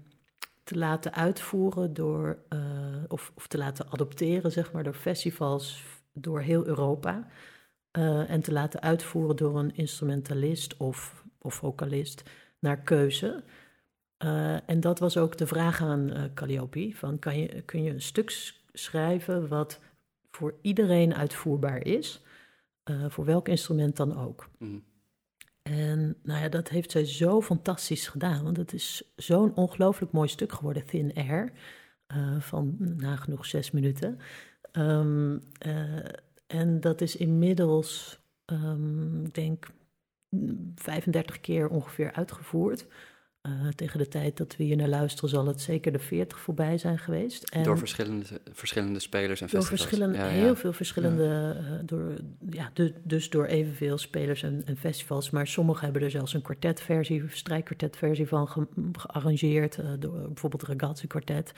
[0.70, 2.58] te laten uitvoeren door, eh,
[3.08, 7.26] of, of te laten adopteren, zeg maar, door festivals door heel Europa.
[7.90, 12.22] Eh, en te laten uitvoeren door een instrumentalist of, of vocalist
[12.58, 13.44] naar keuze.
[14.16, 18.02] Eh, en dat was ook de vraag aan Calliope: van kan je, kun je een
[18.02, 19.80] stuk schrijven wat
[20.30, 22.22] voor iedereen uitvoerbaar is,
[23.08, 24.48] voor welk instrument dan ook.
[24.58, 24.84] Mm.
[25.62, 28.44] En nou ja, dat heeft zij zo fantastisch gedaan.
[28.44, 31.52] Want het is zo'n ongelooflijk mooi stuk geworden, Thin Air.
[32.06, 34.18] eh, van nagenoeg zes minuten.
[34.72, 36.04] Ehm, eh,
[36.46, 39.66] en dat is inmiddels, ehm, ik denk,
[40.28, 42.86] mm, 35 keer ongeveer uitgevoerd.
[43.40, 46.78] Eh, tegen de tijd dat we hier naar luisteren zal het zeker de 40 voorbij
[46.78, 47.44] zijn geweest.
[47.48, 49.82] En Door verschillende, verschillende spelers en door festivals.
[49.88, 50.30] verschillende, Ja, ja.
[50.30, 52.14] heel veel verschillende, eh, door,
[52.50, 55.30] ja, dus, dus door evenveel spelers en, en festivals.
[55.30, 59.78] Maar sommigen hebben er zelfs een kwartetversie, strijkkwartetversie van ge- gearrangeerd.
[59.78, 61.52] eh, door bijvoorbeeld Ragazzi kwartet.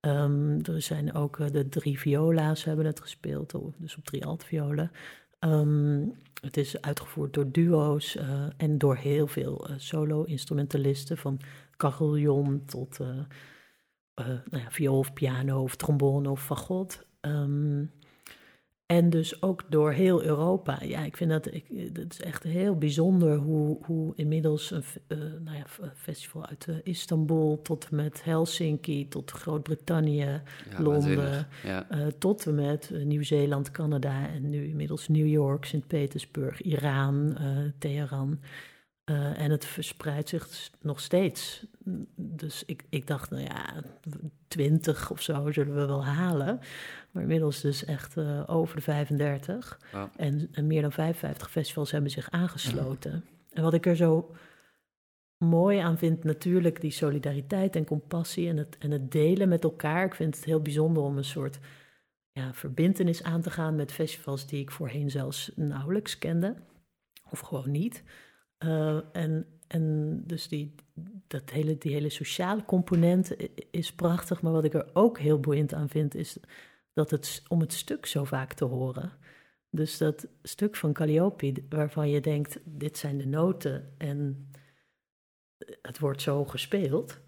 [0.00, 4.90] Ehm, er zijn ook de drie viola's hebben het gespeeld, dus op drie altviolen.
[5.38, 6.06] Ehm,
[6.40, 11.40] het is uitgevoerd door duo's eh, en door heel veel eh, solo-instrumentalisten, van
[11.76, 17.06] carillon tot eh, nou ja, viool of piano of trombone of fagot.
[17.20, 17.84] Ehm,
[18.88, 20.78] en dus ook door heel Europa.
[20.82, 25.18] Ja, ik vind dat, ik, dat is echt heel bijzonder hoe, hoe inmiddels een eh,
[25.18, 25.64] nou ja,
[25.96, 31.46] festival uit eh, Istanbul tot en met Helsinki, tot Groot-Brittannië, Ja, Londen.
[31.64, 31.90] Ja.
[31.90, 37.46] eh, tot en met Nieuw-Zeeland, Canada en nu inmiddels New York, Sint-Petersburg, Iran, eh,
[37.78, 38.38] Teheran.
[39.08, 41.66] Eh, en het verspreidt zich nog steeds.
[42.14, 43.82] Dus ik, ik dacht, nou ja,
[44.48, 46.60] twintig of zo zullen we wel halen.
[47.10, 49.80] Maar inmiddels dus echt eh, over de 35.
[49.92, 50.10] Wauw.
[50.16, 53.24] En, en meer dan 55 festivals hebben zich aangesloten.
[53.52, 54.34] En wat ik er zo
[55.36, 60.04] mooi aan vind, natuurlijk die solidariteit en compassie en het, en het delen met elkaar.
[60.04, 61.58] Ik vind het heel bijzonder om een soort
[62.32, 66.54] ja, verbindenis aan te gaan met festivals die ik voorheen zelfs nauwelijks kende.
[67.30, 68.02] Of gewoon niet.
[68.58, 70.74] Eh, en, en dus die,
[71.26, 73.36] dat hele, die hele sociale component
[73.70, 74.42] is prachtig.
[74.42, 76.38] Maar wat ik er ook heel boeiend aan vind, is
[76.92, 79.12] dat het om het stuk zo vaak te horen.
[79.70, 84.50] Dus dat stuk van Calliope, waarvan je denkt, dit zijn de noten en
[85.82, 87.18] het wordt zo gespeeld.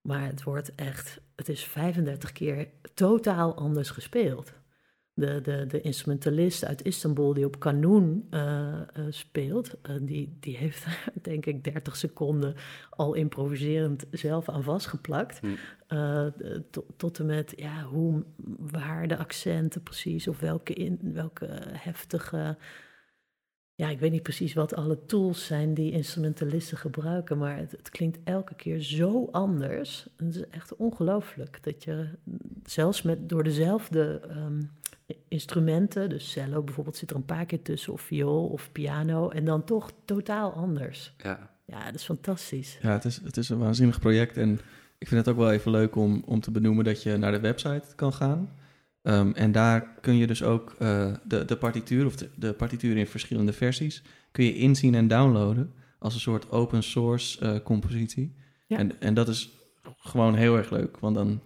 [0.00, 4.52] Maar het wordt echt, het is 35 keer totaal anders gespeeld.
[5.14, 10.56] De, de, de instrumentalist uit Istanbul die op kanoen eh, eh, speelt, eh, die, die
[10.56, 10.86] heeft
[11.22, 12.54] denk ik 30 seconden
[12.90, 15.40] al improviserend zelf aan vastgeplakt.
[15.40, 16.30] Hm.
[16.96, 18.24] Tot, en met ja, hoe,
[18.58, 22.56] waar de accenten precies of welke, in, welke heftige.
[23.74, 27.90] Ja, ik weet niet precies wat alle tools zijn die instrumentalisten gebruiken, maar het, het
[27.90, 30.06] klinkt elke keer zo anders.
[30.16, 32.08] Het is echt ongelooflijk dat je
[32.64, 34.60] zelfs met, door dezelfde ehm,
[35.28, 39.44] instrumenten, dus cello bijvoorbeeld zit er een paar keer tussen, of viool of piano, en
[39.44, 41.14] dan toch totaal anders.
[41.18, 41.50] Ja.
[41.70, 42.78] Ja, dat is fantastisch.
[42.82, 44.36] Ja, het is, het is een waanzinnig project.
[44.36, 44.60] En
[44.98, 47.40] ik vind het ook wel even leuk om, om te benoemen dat je naar de
[47.40, 48.50] website kan gaan.
[49.02, 52.96] Ehm, en daar kun je dus ook eh, de, de partituur, of de, de partituur
[52.96, 58.34] in verschillende versies, kun je inzien en downloaden als een soort open source eh, compositie.
[58.66, 58.78] Ja.
[58.78, 59.50] En, en dat is
[59.96, 61.40] gewoon heel erg leuk, want dan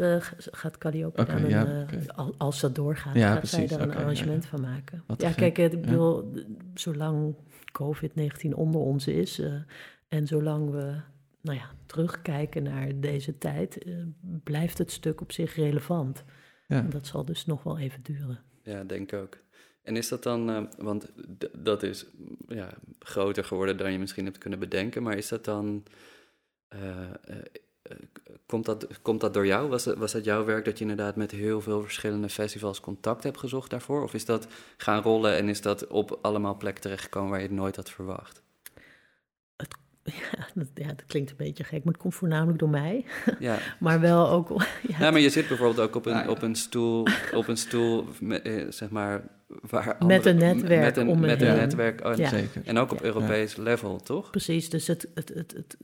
[0.51, 1.85] gaat Calliope Oké, dan, een, ja,
[2.15, 4.49] eh, als dat doorgaat, Ja, gaat zij daar een ja, arrangement ja.
[4.49, 5.03] van maken.
[5.07, 5.79] Wat ja, kijk, ik ja.
[5.79, 6.33] bedoel,
[6.73, 7.35] zolang
[7.81, 9.53] COVID-19 onder ons is eh,
[10.07, 10.93] en zolang we
[11.41, 13.93] nou ja, terugkijken naar deze tijd, eh,
[14.43, 16.23] blijft het stuk op zich relevant.
[16.67, 16.82] Ja.
[16.82, 18.39] Dat zal dus nog wel even duren.
[18.63, 19.38] Ja, denk ik ook.
[19.84, 22.06] En is dat dan, eh, want d- dat is
[22.47, 25.84] ja, groter geworden dan je misschien hebt kunnen bedenken, maar is dat dan,
[26.67, 27.38] eh, eh,
[28.45, 29.69] komt, dat, komt dat door jou?
[29.69, 33.23] Was, het, was dat jouw werk dat je inderdaad met heel veel verschillende festivals contact
[33.23, 34.04] hebt gezocht daarvoor?
[34.04, 34.47] Of is dat
[34.78, 38.42] gaan rollen en is dat op allemaal plekken terechtgekomen waar je het nooit had verwacht?
[40.03, 43.05] Ja dat, ja, dat klinkt een beetje gek, maar het komt voornamelijk door mij.
[43.39, 44.49] Ja, Maar wel ook,
[44.87, 46.29] ja, ja maar je zit bijvoorbeeld ook op een, ja.
[46.29, 49.23] op een stoel, op een stoel met, eh, zeg maar,
[49.69, 52.29] waar Met een netwerk met een, om met een netwerk, oh, Ja.
[52.29, 52.61] Zeker.
[52.65, 53.05] En ook op Ja.
[53.05, 54.29] Europees level, toch?
[54.29, 55.77] Precies, dus het, het, het, het,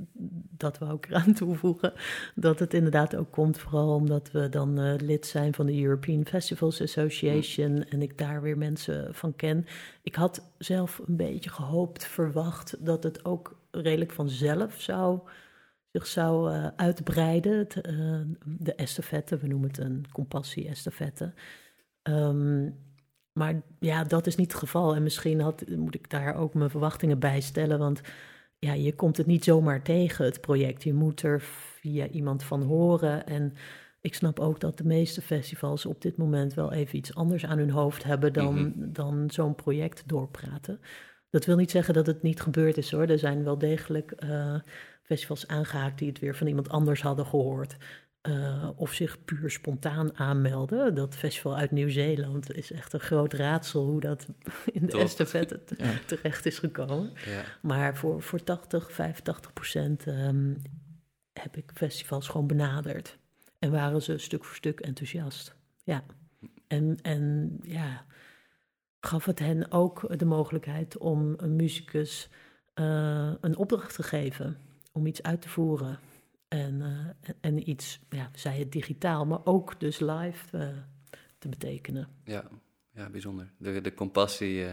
[0.58, 1.94] dat we ook eraan toevoegen.
[2.36, 6.26] Dat het inderdaad ook komt, vooral omdat we dan eh, lid zijn van de European
[6.26, 9.66] Festivals Association en ik daar weer mensen van ken.
[10.04, 15.20] Ik had zelf een beetje gehoopt, verwacht dat het ook redelijk vanzelf zou,
[15.92, 17.58] zich zou eh, uitbreiden.
[17.58, 21.34] Het, eh, de estafette, we noemen het een compassie-estafette.
[22.02, 22.70] Ehm,
[23.34, 24.96] maar ja, dat is niet het geval.
[24.96, 27.80] En misschien had, moet ik daar ook mijn verwachtingen bij stellen.
[27.80, 28.02] Want
[28.60, 30.84] ja, je komt het niet zomaar tegen, het project.
[30.84, 33.26] Je moet er via iemand van horen.
[33.28, 33.54] En
[34.02, 37.58] ik snap ook dat de meeste festivals op dit moment wel even iets anders aan
[37.58, 38.92] hun hoofd hebben dan, Mhm.
[38.92, 40.80] dan zo'n project doorpraten.
[41.30, 43.08] Dat wil niet zeggen dat het niet gebeurd is hoor.
[43.08, 44.56] Er zijn wel degelijk eh,
[45.04, 47.78] festivals aangehaakt die het weer van iemand anders hadden gehoord.
[48.22, 50.96] eh, of zich puur spontaan aanmelden.
[50.96, 54.28] Dat festival uit Nieuw-Zeeland is echt een groot raadsel hoe dat
[54.74, 55.92] in de estafette Ja.
[56.06, 57.14] terecht is gekomen.
[57.26, 57.44] Ja.
[57.62, 60.54] Maar voor, voor 80, 85 procent ehm,
[61.34, 63.18] heb ik festivals gewoon benaderd.
[63.60, 65.56] En waren ze stuk voor stuk enthousiast.
[65.84, 66.04] Ja.
[66.68, 68.06] En, en ja,
[69.00, 72.30] gaf het hen ook de mogelijkheid om een muzikus
[72.74, 74.58] eh, een opdracht te geven.
[74.92, 76.00] Om iets uit te voeren.
[76.48, 80.68] En, eh, en, iets, ja, zij het digitaal, maar ook dus live eh,
[81.38, 82.08] te betekenen.
[82.24, 82.48] Ja,
[82.94, 83.52] ja bijzonder.
[83.58, 84.66] De, de, compassie,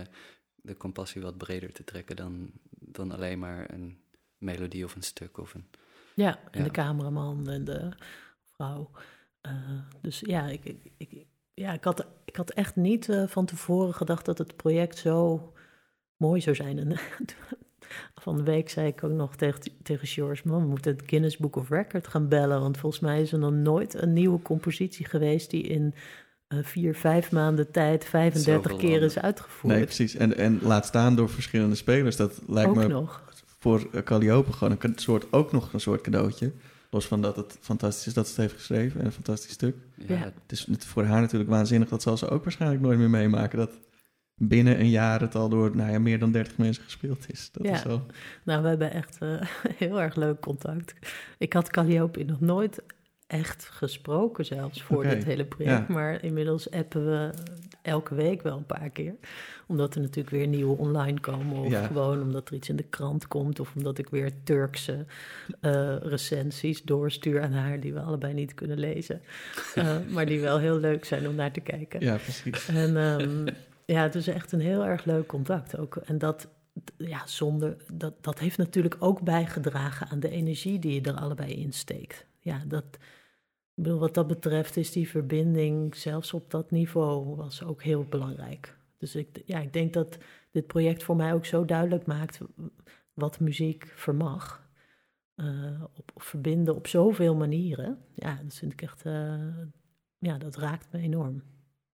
[0.55, 3.99] de compassie wat breder te trekken dan, dan alleen maar een
[4.39, 5.39] melodie of een stuk.
[5.39, 5.67] Of een,
[6.15, 6.65] Ja, en Ja.
[6.65, 7.93] de cameraman en de
[8.43, 8.91] vrouw.
[10.01, 11.27] Dus ja, ik, ik, ik-
[11.57, 15.53] ja ik, had, ik had echt niet eh, van tevoren gedacht dat het project zo
[16.17, 16.79] mooi zou zijn.
[16.79, 16.97] En
[18.25, 21.37] van de week zei ik ook nog tegen, tegen George, man, we moeten het Guinness
[21.37, 22.61] Book of Record gaan bellen.
[22.61, 25.95] Want volgens mij is er nog nooit een nieuwe compositie geweest die in
[26.47, 29.75] eh, vier, vijf maanden tijd 35 Zoveel keer is uitgevoerd.
[29.75, 30.15] Nee, precies.
[30.15, 32.17] En, en laat staan door verschillende spelers.
[32.17, 33.23] Dat lijkt ook me nog.
[33.59, 36.53] voor eh, Calliope gewoon een soort, ook nog een soort cadeautje.
[36.91, 39.77] Los van dat het fantastisch is dat ze het heeft geschreven en een fantastisch stuk.
[39.95, 40.17] ja.
[40.17, 41.89] Het is voor haar natuurlijk waanzinnig.
[41.89, 43.59] Dat zal ze ook waarschijnlijk nooit meer meemaken.
[43.59, 43.71] Dat
[44.35, 47.49] binnen een jaar het al door nou ja, meer dan 30 mensen gespeeld is.
[47.53, 47.73] Dat Ja.
[47.75, 48.07] is wel...
[48.45, 49.41] Nou, we hebben echt eh,
[49.85, 50.95] heel erg leuk contact.
[51.39, 52.83] Ik had Calliope nog nooit
[53.27, 55.87] echt gesproken zelfs voor dit hele project.
[55.89, 55.95] ja.
[55.95, 57.31] Maar inmiddels appen we
[57.83, 59.15] elke week wel een paar keer.
[59.67, 61.57] Omdat er natuurlijk weer nieuwe online komen.
[61.59, 61.87] Of Ja.
[61.87, 63.61] gewoon omdat er iets in de krant komt.
[63.61, 65.05] Of omdat ik weer Turkse
[65.61, 67.81] eh, recensies doorstuur aan haar...
[67.81, 69.21] die we allebei niet kunnen lezen.
[69.75, 72.01] Eh, maar die wel heel leuk zijn om naar te kijken.
[72.01, 72.69] Ja, precies.
[72.69, 73.47] En ehm,
[73.97, 75.97] ja, het is echt een heel erg leuk contact ook.
[75.97, 76.49] En dat,
[76.97, 81.53] ja, zonder, dat, dat heeft natuurlijk ook bijgedragen aan de energie die je er allebei
[81.53, 82.27] in steekt.
[82.41, 82.85] Ja, dat,
[83.77, 88.05] ik bedoel, wat dat betreft is die verbinding zelfs op dat niveau was ook heel
[88.05, 88.79] belangrijk.
[88.99, 90.19] Dus ik, ja, ik denk dat
[90.51, 92.41] dit project voor mij ook zo duidelijk maakt
[93.15, 94.65] wat muziek vermag.
[95.35, 97.99] Eh, op, verbinden op zoveel manieren.
[98.15, 99.57] Ja, dat vind ik echt, eh,
[100.19, 101.43] ja, dat raakt me enorm.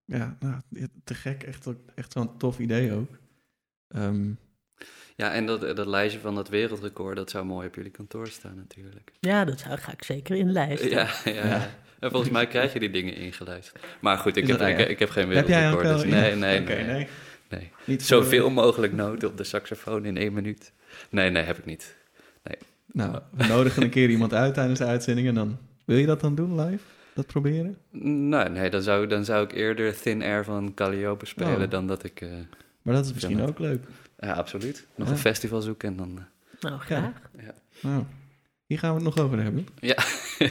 [0.04, 0.60] Ja, nou,
[1.04, 1.42] te gek.
[1.42, 3.18] Echt, echt zo'n tof idee ook.
[3.88, 4.32] Ehm,
[5.16, 8.54] ja, en dat, dat lijstje van dat wereldrecord, dat zou mooi op jullie kantoor staan
[8.56, 9.12] natuurlijk.
[9.20, 10.90] Ja, dat zou, ga ik zeker inlijsten.
[10.90, 11.70] Ja, ja, Ja.
[12.00, 13.72] En volgens mij krijg je die dingen ingelijst.
[14.00, 15.86] Maar goed, ik, heb, ik, heb geen heb wereldrecord.
[15.86, 15.96] wel...
[15.96, 16.84] dus nee, nee, nee.
[16.84, 17.08] nee.
[17.48, 17.70] nee.
[17.84, 20.72] Niet Zoveel mogelijk noten op de saxofoon in één minuut.
[21.10, 21.96] Nee, nee, heb ik niet.
[22.92, 25.58] Nou, we nodigen een keer iemand uit tijdens de uitzending en dan...
[25.84, 26.84] Wil je dat dan doen live?
[27.14, 27.78] Dat proberen?
[27.90, 31.70] Nee, nee dan, zou, dan zou ik eerder Thin Air van Calliope spelen Oh.
[31.70, 32.20] dan dat ik...
[32.20, 32.28] eh,
[32.82, 33.84] Maar dat is misschien ook leuk.
[34.26, 34.86] Ja, absoluut.
[34.94, 35.12] Nog Ja.
[35.12, 36.18] een festival zoeken en dan...
[36.18, 36.24] eh,
[36.60, 37.12] Nou, graag.
[37.82, 38.04] Nou,
[38.66, 39.66] hier gaan we het nog over hebben.
[39.80, 39.96] Ja.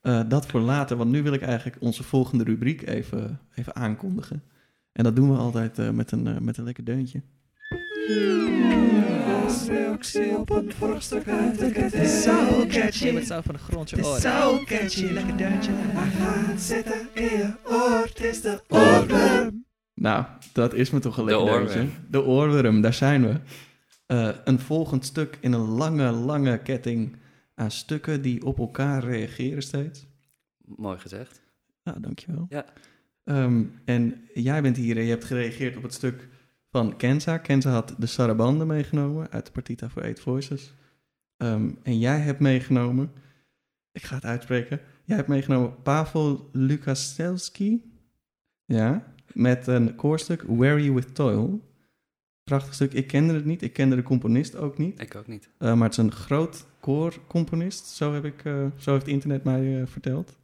[0.00, 4.42] Eh, dat voor later, want nu wil ik eigenlijk onze volgende rubriek even, even aankondigen.
[4.92, 7.22] En dat doen we altijd eh, met, een, eh, met een lekker deuntje.
[11.58, 12.06] de ketting.
[12.08, 13.10] Zo catchy.
[13.10, 14.20] Met zo van de grond je Het is oren.
[14.20, 15.04] zo catchy.
[15.04, 15.70] Lekker deuntje.
[15.74, 18.02] Hij gaat zitten in je oor.
[18.06, 19.64] Het is de oorworm.
[20.00, 21.72] Nou, dat is me toch een De lekker oorworm.
[21.72, 21.98] deuntje.
[22.10, 23.40] De oorworm, daar zijn we.
[24.06, 27.16] Eh, een volgend stuk in een lange, lange ketting
[27.54, 30.06] aan stukken die op elkaar reageren steeds.
[30.64, 31.42] Mooi gezegd.
[31.84, 32.46] Nou, dankjewel.
[32.48, 32.64] Ja.
[33.24, 36.28] Ehm, en jij bent hier en je hebt gereageerd op het stuk
[36.70, 37.38] van Kenza.
[37.38, 40.74] Kenza had de Sarabande meegenomen uit de Partita for Eight Voices.
[41.36, 43.12] Ehm, en jij hebt meegenomen,
[43.92, 47.92] ik ga het uitspreken, jij hebt meegenomen Pavel Lukaszewski.
[48.64, 51.68] Ja, met een koorstuk Weary with Toil.
[52.44, 52.92] Prachtig stuk.
[52.92, 55.00] Ik kende het niet, ik kende de componist ook niet.
[55.00, 55.48] Ik ook niet.
[55.58, 59.62] Uh, maar het is een groot koorcomponist, zo, heb ik, uh, zo heeft internet mij
[59.62, 60.38] uh, verteld.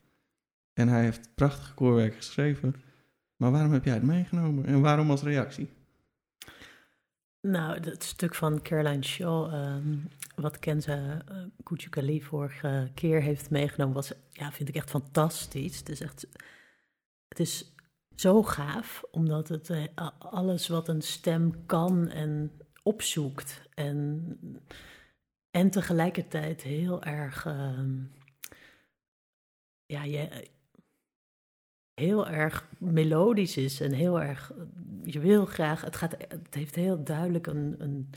[0.73, 2.75] En hij heeft prachtige koorwerken geschreven.
[3.37, 5.69] Maar waarom heb jij het meegenomen en waarom als reactie?
[7.41, 11.25] Nou, het stuk van Caroline Shaw, um, wat Kenza
[11.63, 15.79] Kuchukali vorige keer heeft meegenomen, was, ja, vind ik echt fantastisch.
[15.79, 16.27] Het is echt,
[17.29, 17.75] het is
[18.17, 19.85] zo gaaf, omdat het uh,
[20.19, 24.39] alles wat een stem kan en opzoekt en,
[25.51, 27.81] en tegelijkertijd heel erg, uh,
[29.87, 30.49] ja, je,
[31.95, 34.53] heel erg melodisch is en heel erg,
[35.05, 38.11] je wil graag, het, gaat, het heeft heel duidelijk een, een,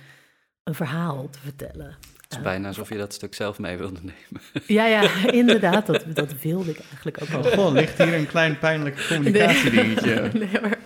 [0.64, 1.98] een verhaal te vertellen.
[2.30, 4.42] Het is bijna alsof je dat stuk zelf mee wilde nemen.
[4.78, 5.86] Ja, ja, inderdaad.
[5.86, 7.52] Dat, dat wilde ik eigenlijk ook Oh, wel.
[7.52, 10.30] goh, ligt hier een klein pijnlijk communicatiedingetje.
[10.34, 10.78] Nee, maar,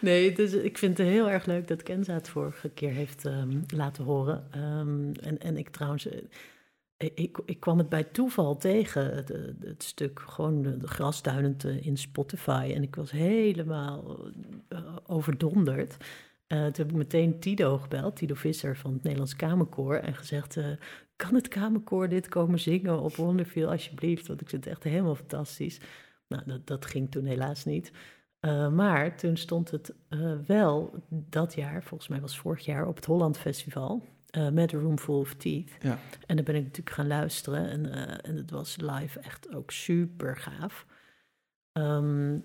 [0.00, 3.58] nee dus ik vind het heel erg leuk dat Kenza het vorige keer heeft ehm,
[3.66, 4.46] laten horen.
[4.50, 6.08] Ehm, en, en ik trouwens,
[6.96, 10.88] eh, ik, ik kwam het bij toeval tegen, het, eh, het stuk gewoon de, de
[10.88, 12.72] grasduinend eh, in Spotify.
[12.74, 14.18] En ik was helemaal
[15.06, 15.96] overdonderd.
[16.52, 19.94] Eh, toen heb ik meteen Tido gebeld, Tido Visser van het Nederlands Kamerkoor.
[19.94, 20.66] En gezegd, eh,
[21.16, 24.26] kan het Kamerkoor dit komen zingen op Wonderfeel alsjeblieft?
[24.26, 25.80] Want ik vind het echt helemaal fantastisch.
[26.28, 27.92] Nou, dat, dat ging toen helaas niet.
[28.40, 29.94] Uh, maar toen stond het
[30.46, 34.04] wel dat jaar, volgens mij was vorig jaar, op het Holland Festival.
[34.52, 35.70] Met Room Full of Teeth.
[35.80, 35.98] Ja.
[36.26, 37.70] En daar ben ik natuurlijk gaan luisteren.
[37.70, 40.86] En, eh, en het was live echt ook super gaaf.
[41.72, 42.44] Um,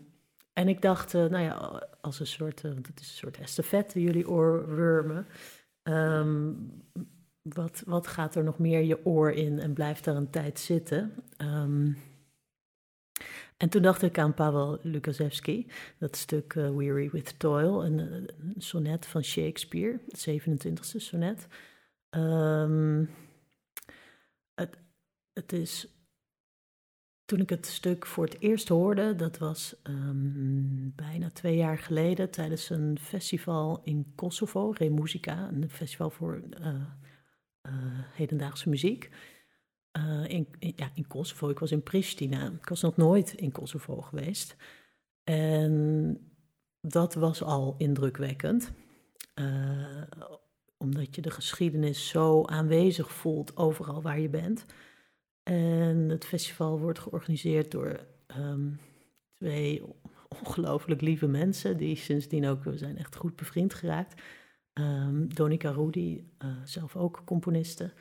[0.58, 3.38] en ik dacht, uh, nou ja, als een soort, uh, want het is een soort
[3.38, 5.28] estafette, jullie oorwormen.
[5.84, 6.72] Um,
[7.41, 11.24] wat, wat gaat er nog meer je oor in en blijft daar een tijd zitten?
[11.38, 11.97] Um,
[13.58, 19.05] en toen dacht ik aan Pavel Lukaszewski, dat stuk uh, Weary with Toil, een, sonnet
[19.05, 21.47] van Shakespeare, het 27e sonnet.
[22.10, 23.10] Um,
[24.53, 24.78] het,
[25.34, 25.97] het is
[27.28, 32.30] toen ik het stuk voor het eerst hoorde, dat was um, bijna twee jaar geleden
[32.30, 37.74] tijdens een festival in Kosovo, Remusica, een festival voor uh, uh,
[38.14, 39.10] hedendaagse muziek.
[39.98, 42.52] Uh, in, ja, in Kosovo, ik was in Pristina.
[42.62, 44.56] Ik was nog nooit in Kosovo geweest.
[45.24, 46.18] En
[46.82, 48.72] dat was al indrukwekkend.
[50.78, 54.66] Omdat je de geschiedenis zo aanwezig voelt overal waar je bent.
[55.48, 58.00] En het festival wordt georganiseerd door
[58.39, 58.80] um,
[59.34, 59.84] twee
[60.43, 64.22] ongelooflijk lieve mensen, die sindsdien ook we zijn echt goed bevriend geraakt.
[64.74, 67.93] Um, Donika Rudi, uh, zelf ook componiste,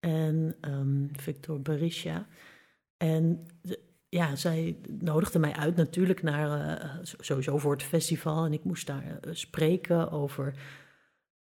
[0.00, 2.26] en um, Victor Berisha.
[2.96, 3.46] En
[4.08, 8.44] ja, zij nodigde mij uit natuurlijk naar, uh, sowieso voor het festival.
[8.44, 10.54] En ik moest daar uh, spreken over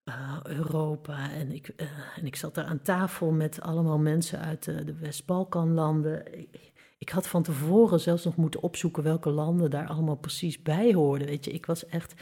[0.05, 1.31] uh, Europa.
[1.31, 1.87] En ik, uh,
[2.17, 6.39] en ik zat daar aan tafel met allemaal mensen uit uh, de West-Balkanlanden.
[6.39, 10.93] Ik, ik, had van tevoren zelfs nog moeten opzoeken welke landen daar allemaal precies bij
[10.93, 11.27] hoorden.
[11.27, 12.21] Weet je, ik was echt.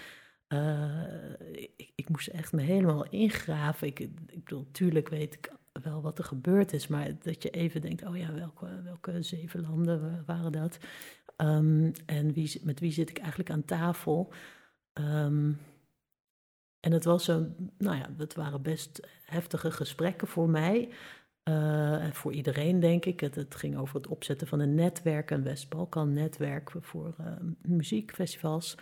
[1.51, 3.87] ik, ik, moest echt me helemaal ingraven.
[3.87, 5.51] Ik, ik bedoel, natuurlijk weet ik
[5.83, 9.61] wel wat er gebeurd is, maar dat je even denkt: oh ja, welke, welke zeven
[9.61, 10.77] landen waren dat?
[11.37, 14.33] Um, en wie, met wie zit ik eigenlijk aan tafel?
[14.93, 15.57] Um,
[16.81, 20.89] en het was een, nou ja, het waren best heftige gesprekken voor mij.
[21.49, 23.19] Uh, en voor iedereen, denk ik.
[23.19, 27.27] Het, ging over het opzetten van een netwerk, een West-Balkan-netwerk voor uh,
[27.61, 28.77] muziekfestivals.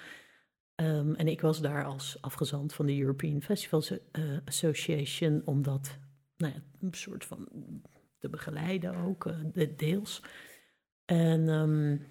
[0.76, 3.98] Um, en ik was daar als afgezant van de European Festivals uh,
[4.46, 5.98] Association om dat
[6.38, 7.48] nou ja, een soort van
[8.18, 9.34] te begeleiden ook,
[9.78, 10.24] deels.
[11.06, 12.08] En um,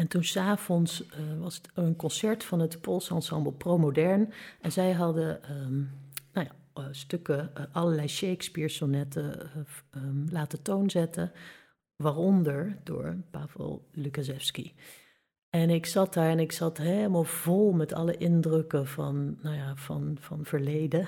[0.00, 4.32] en toen s'avonds uh, was het een concert van het Pools ensemble Pro Modern.
[4.60, 5.90] En zij hadden um,
[6.32, 9.50] nou ja, uh, stukken, uh, allerlei Shakespeare-sonnetten
[9.96, 11.32] um, laten toonzetten.
[11.96, 14.74] Waaronder door Pavel Lukaszewski.
[15.50, 19.76] En ik zat daar en ik zat helemaal vol met alle indrukken van, nou ja,
[19.76, 21.06] van, van verleden.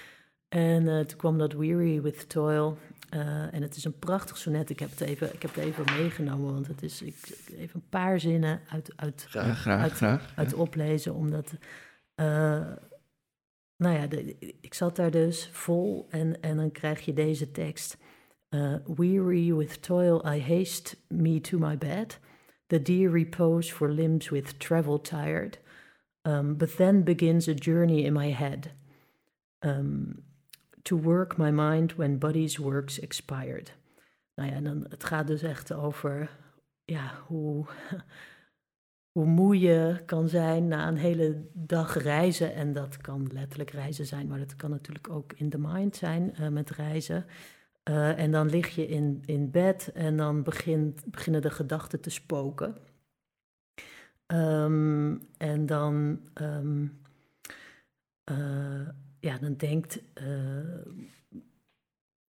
[0.48, 2.78] en toen kwam dat Weary with Toil.
[3.14, 4.70] Uh, en het is een prachtig sonnet.
[4.70, 7.16] Ik heb het even, ik heb het even meegenomen, want het is ik,
[7.56, 10.56] even een paar zinnen uit, uit, graag, graag, uit, graag, uit ja.
[10.56, 11.14] oplezen.
[11.14, 11.52] Omdat,
[12.16, 12.26] uh,
[13.76, 17.96] nou ja, de, ik zat daar dus vol en, en dan krijg je deze tekst.
[18.50, 22.18] Uh, Weary with toil, I haste me to my bed.
[22.66, 25.58] The dear repose for limbs with travel tired.
[26.22, 28.70] Um, but then begins a journey in my head.
[29.60, 30.24] Um,
[30.84, 33.72] to work my mind when body's works expired.
[34.34, 36.30] Nou ja, dan, het gaat dus echt over
[36.84, 37.66] ja, hoe,
[39.12, 42.54] hoe moe je kan zijn na een hele dag reizen.
[42.54, 46.34] En dat kan letterlijk reizen zijn, maar dat kan natuurlijk ook in de mind zijn
[46.40, 47.26] uh, met reizen.
[47.90, 52.10] Uh, en dan lig je in, in bed en dan begint, beginnen de gedachten te
[52.10, 52.76] spoken.
[54.26, 57.00] Um, en dan, um,
[58.30, 58.88] uh,
[59.24, 60.86] ja, dan denkt, uh,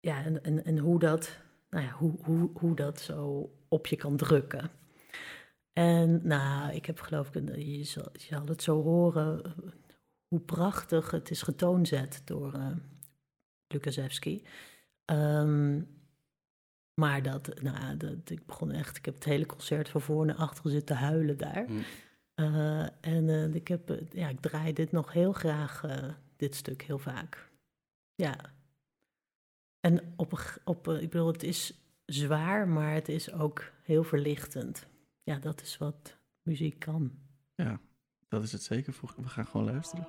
[0.00, 1.38] ja, en, en, en hoe dat,
[1.70, 4.70] nou ja, hoe, hoe, hoe dat zo op je kan drukken.
[5.72, 9.54] En nou, ik heb geloof ik, je zal, je zal het zo horen,
[10.28, 12.76] hoe prachtig het is getoonzet door uh,
[13.66, 14.46] Lukaszewski.
[15.04, 15.96] Um,
[16.94, 20.36] maar dat, nou, dat, ik begon echt, ik heb het hele concert van voor naar
[20.36, 21.64] achter zitten huilen daar.
[21.68, 21.82] Mm.
[22.34, 25.84] Uh, en uh, ik, heb, ja, ik draai dit nog heel graag,
[26.38, 27.50] dit stuk, heel vaak.
[28.14, 28.52] Ja.
[29.80, 31.74] En op, op, een- ik bedoel, het is
[32.04, 34.86] zwaar, maar het is ook heel verlichtend.
[35.22, 37.18] Ja, dat is wat muziek kan.
[37.54, 37.80] Ja,
[38.28, 38.94] dat is het zeker.
[39.16, 40.08] We gaan gewoon luisteren.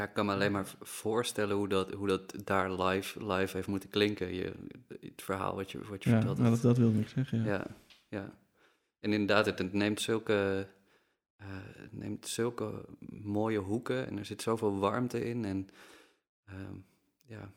[0.00, 3.68] Ja, ik kan me alleen maar voorstellen hoe dat, hoe dat daar live, live heeft
[3.68, 4.34] moeten klinken.
[4.34, 4.52] Je,
[5.00, 6.38] het verhaal wat je, wat je Ja, vertelt.
[6.38, 7.38] nou, dat, dat wilde ik zeggen.
[7.38, 7.44] Ja.
[7.44, 7.66] Ja,
[8.08, 8.38] ja.
[9.00, 10.66] En inderdaad, het, neemt zulke,
[11.36, 11.46] eh,
[11.76, 12.84] het neemt zulke
[13.22, 15.44] mooie hoeken en er zit zoveel warmte in.
[15.44, 15.68] En
[16.44, 16.76] ehm,
[17.26, 17.52] ja,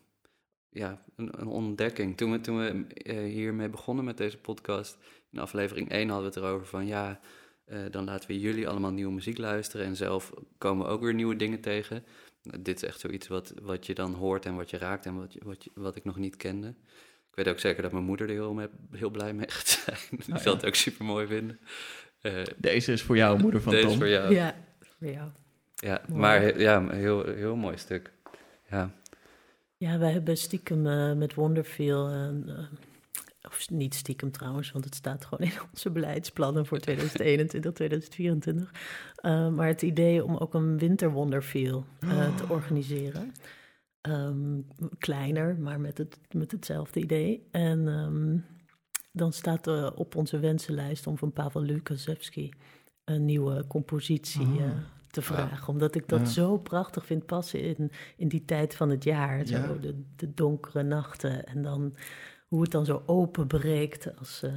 [0.70, 2.18] ja een, een ontdekking.
[2.18, 4.98] Toen we, toen we eh, hiermee begonnen met deze podcast,
[5.32, 7.20] in aflevering 1 hadden we het erover van ja,
[7.66, 11.14] eh, dan laten we jullie allemaal nieuwe muziek luisteren en zelf komen we ook weer
[11.14, 12.04] nieuwe dingen tegen.
[12.44, 15.16] Nou, dit is echt zoiets wat, wat je dan hoort en wat je raakt en
[15.16, 16.68] wat, je, wat, je, wat ik nog niet kende.
[17.30, 19.98] Ik weet ook zeker dat mijn moeder er heel, mee- heel blij mee gaat zijn.
[20.26, 20.38] Die ja.
[20.38, 21.60] zal het ook super mooi vinden.
[22.22, 23.98] Eh, Deze is voor jou, moeder van deze Tom.
[23.98, 24.34] voor jou.
[24.34, 24.56] Ja, Ja,
[25.00, 25.30] voor jou.
[26.18, 26.52] maar Mooi.
[26.54, 28.12] he- ja, een heel, heel mooi stuk.
[28.70, 28.92] Ja,
[29.78, 32.30] Ja, wij hebben stiekem eh, met Wonderfeel, eh,
[33.48, 38.72] of niet stiekem trouwens, want het staat gewoon in onze beleidsplannen voor 2021, 2024.
[39.16, 43.32] Eh, maar het idee om ook een winter Wonderfeel eh, te organiseren.
[44.02, 44.60] Ehm,
[44.98, 47.48] kleiner, maar met, het, met hetzelfde idee.
[47.52, 48.38] En ehm,
[49.12, 52.52] dan staat er op onze wensenlijst om van Pavel Lukaszewski
[53.04, 54.62] een nieuwe compositie Oh.
[54.64, 54.70] eh,
[55.10, 55.68] te vragen.
[55.68, 56.26] Omdat ik dat Ja.
[56.26, 59.46] zo prachtig vind passen in, in die tijd van het jaar.
[59.48, 59.74] Zo, Ja.
[59.82, 61.96] de, de donkere nachten en dan
[62.54, 64.52] hoe het dan zo openbreekt als, eh,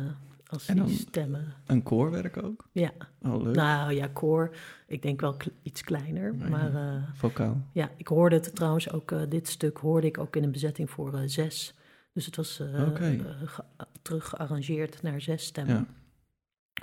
[0.46, 1.54] als En die stemmen.
[1.66, 2.68] Een koorwerk ook.
[2.72, 2.92] Ja,
[3.22, 3.54] Oh, leuk.
[3.54, 4.56] nou ja, koor.
[4.86, 6.74] Ik denk wel iets kleiner, Nee, maar...
[6.74, 7.62] eh, Vocaal.
[7.72, 10.90] ja, ik hoorde het trouwens ook, eh, dit stuk hoorde ik ook in een bezetting
[10.90, 11.74] voor zes.
[12.12, 13.04] Dus het was eh, Oké.
[13.04, 13.64] eh, ge-
[14.02, 15.74] terug gearrangeerd naar zes stemmen.
[15.74, 15.86] Ja.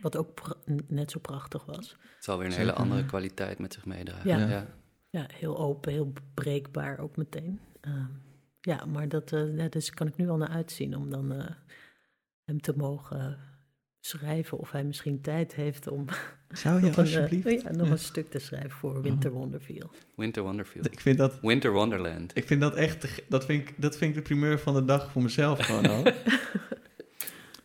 [0.02, 0.58] Wat ook
[0.88, 1.98] net zo prachtig was.
[2.16, 4.30] het zal weer een Zeker, hele andere kwaliteit met zich meedragen.
[4.30, 4.48] Ja.
[4.48, 4.66] ja.
[5.10, 7.60] Ja, heel open, heel breekbaar ook meteen.
[8.66, 11.46] Ja, maar dat, eh, ja, dus kan ik nu al naar uitzien om dan eh,
[12.46, 13.38] hem te mogen
[14.00, 14.58] schrijven.
[14.58, 16.06] Of hij misschien tijd heeft om
[16.50, 17.62] Zou je nog, een, eh, alsjeblieft...
[17.62, 17.92] ja, nog Ja.
[17.92, 19.92] een stuk te schrijven voor Winter Wonderfeel.
[20.16, 20.92] Winter Wonderfield.
[20.92, 22.38] Ik vind dat, Winter Wonderland.
[22.38, 23.22] ik vind dat echt...
[23.30, 26.04] Dat vind ik, dat vind ik de primeur van de dag voor mezelf gewoon al.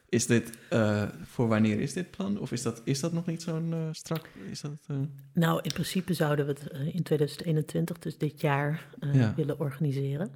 [0.09, 0.59] Is dit...
[0.69, 2.39] eh, voor wanneer is dit plan?
[2.39, 4.29] Of is dat, is dat nog niet zo'n eh, strak...
[4.51, 4.73] Is dat...
[4.87, 4.97] eh,
[5.35, 9.35] Nou, in principe zouden we het eh, in 2021, dus dit jaar, eh, Ja.
[9.37, 10.31] willen organiseren.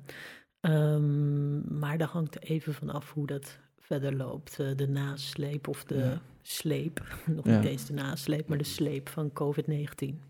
[0.63, 4.61] Ehm, maar daar hangt even van af hoe dat verder loopt.
[4.61, 6.21] Eh, de nasleep of de Ja.
[6.43, 7.03] sleep,
[7.37, 7.59] nog Ja.
[7.59, 10.21] niet eens de nasleep, maar de sleep van COVID-19.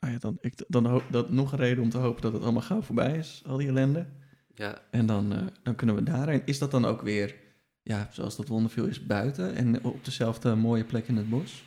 [0.00, 2.42] nou ja, dan, ik, dan hoop, dat nog een reden om te hopen dat het
[2.42, 4.06] allemaal gauw voorbij is, al die ellende.
[4.54, 6.42] Ja, En dan, eh, dan kunnen we daarheen.
[6.44, 7.34] Is dat dan ook weer,
[7.82, 11.64] ja, zoals dat wonderveel is, buiten en op dezelfde mooie plek in het bos?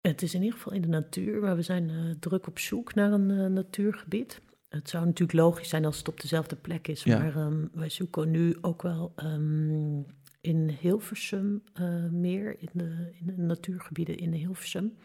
[0.00, 2.94] Het is in ieder geval in de natuur, maar we zijn eh, druk op zoek
[2.94, 4.40] naar een natuurgebied.
[4.70, 7.18] Het zou natuurlijk logisch zijn als het op dezelfde plek is, Ja.
[7.18, 10.00] maar ehm, wij zoeken nu ook wel ehm,
[10.40, 14.96] in Hilversum eh, meer, in de, in de natuurgebieden in Hilversum.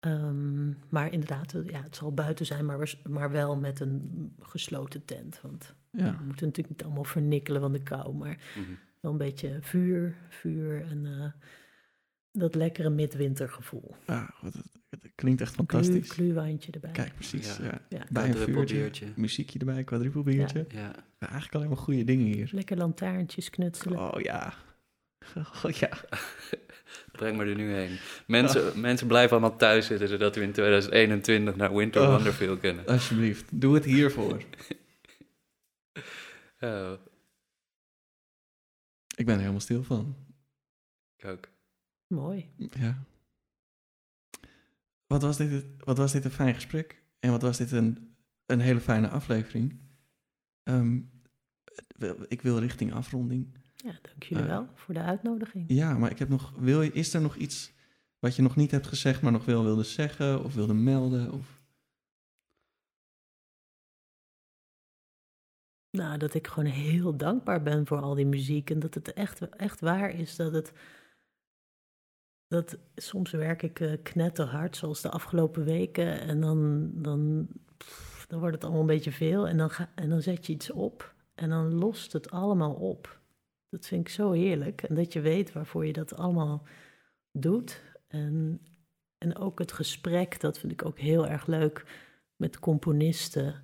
[0.00, 5.04] Ehm, maar inderdaad, eh, ja, het zal buiten zijn, maar, maar wel met een gesloten
[5.04, 5.40] tent.
[5.42, 8.70] Want Ja, we moeten natuurlijk niet allemaal vernikkelen van de kou, maar mhm.
[9.00, 11.32] wel een beetje vuur, vuur en eh,
[12.32, 13.94] dat lekkere midwintergevoel.
[14.06, 14.54] ah, wat,
[14.90, 16.10] het, klinkt echt fantastisch.
[16.10, 16.90] gluwijntje erbij.
[16.90, 17.56] Kijk, precies.
[17.56, 17.64] Ja.
[17.64, 17.80] Ja.
[17.88, 18.06] Ja.
[18.10, 20.66] Bij een vuurtje, muziekje erbij, quadruppelbiertje.
[20.68, 20.92] ja.
[21.18, 22.48] Ja, eigenlijk alleen maar goede dingen hier.
[22.52, 23.98] Lekker lantaarntjes knutselen.
[24.14, 24.54] Oh ja.
[25.64, 25.90] Oh ja.
[27.12, 27.98] Breng me er nu heen.
[28.26, 32.12] Mensen, mensen blijven allemaal thuis zitten, zodat we in 2021 naar Winter Oh.
[32.14, 32.86] Wonderfield kunnen.
[32.86, 34.42] Alsjeblieft, doe het hiervoor.
[36.60, 36.92] Oh,
[39.16, 40.16] Ik ben er helemaal stil van.
[41.16, 41.48] ik ook.
[42.06, 42.48] Mooi.
[42.56, 43.04] Ja.
[45.10, 47.02] Wat was dit, wat was dit een fijn gesprek?
[47.20, 48.14] En wat was dit een,
[48.46, 49.80] een hele fijne aflevering?
[50.62, 51.00] Ehm,
[52.28, 53.58] ik wil richting afronding.
[53.76, 55.64] Ja, dank jullie Eh, wel voor de uitnodiging.
[55.68, 57.72] Ja, maar ik heb nog, wil je, is er nog iets
[58.18, 61.32] wat je nog niet hebt gezegd, maar nog wel wilde zeggen of wilde melden?
[61.32, 61.62] Of...
[65.90, 68.70] Nou, dat ik gewoon heel dankbaar ben voor al die muziek.
[68.70, 70.72] En dat het echt, echt waar is dat het.
[72.50, 76.20] Dat soms werk ik eh, knetterhard, zoals de afgelopen weken.
[76.20, 77.48] En dan, dan,
[78.28, 79.48] dan wordt het allemaal een beetje veel.
[79.48, 81.14] En dan, en dan zet je iets op.
[81.34, 83.20] En dan lost het allemaal op.
[83.68, 84.82] Dat vind ik zo heerlijk.
[84.82, 86.66] En dat je weet waarvoor je dat allemaal
[87.32, 87.82] doet.
[88.08, 88.60] En,
[89.18, 91.84] en ook het gesprek, dat vind ik ook heel erg leuk
[92.36, 93.62] met componisten.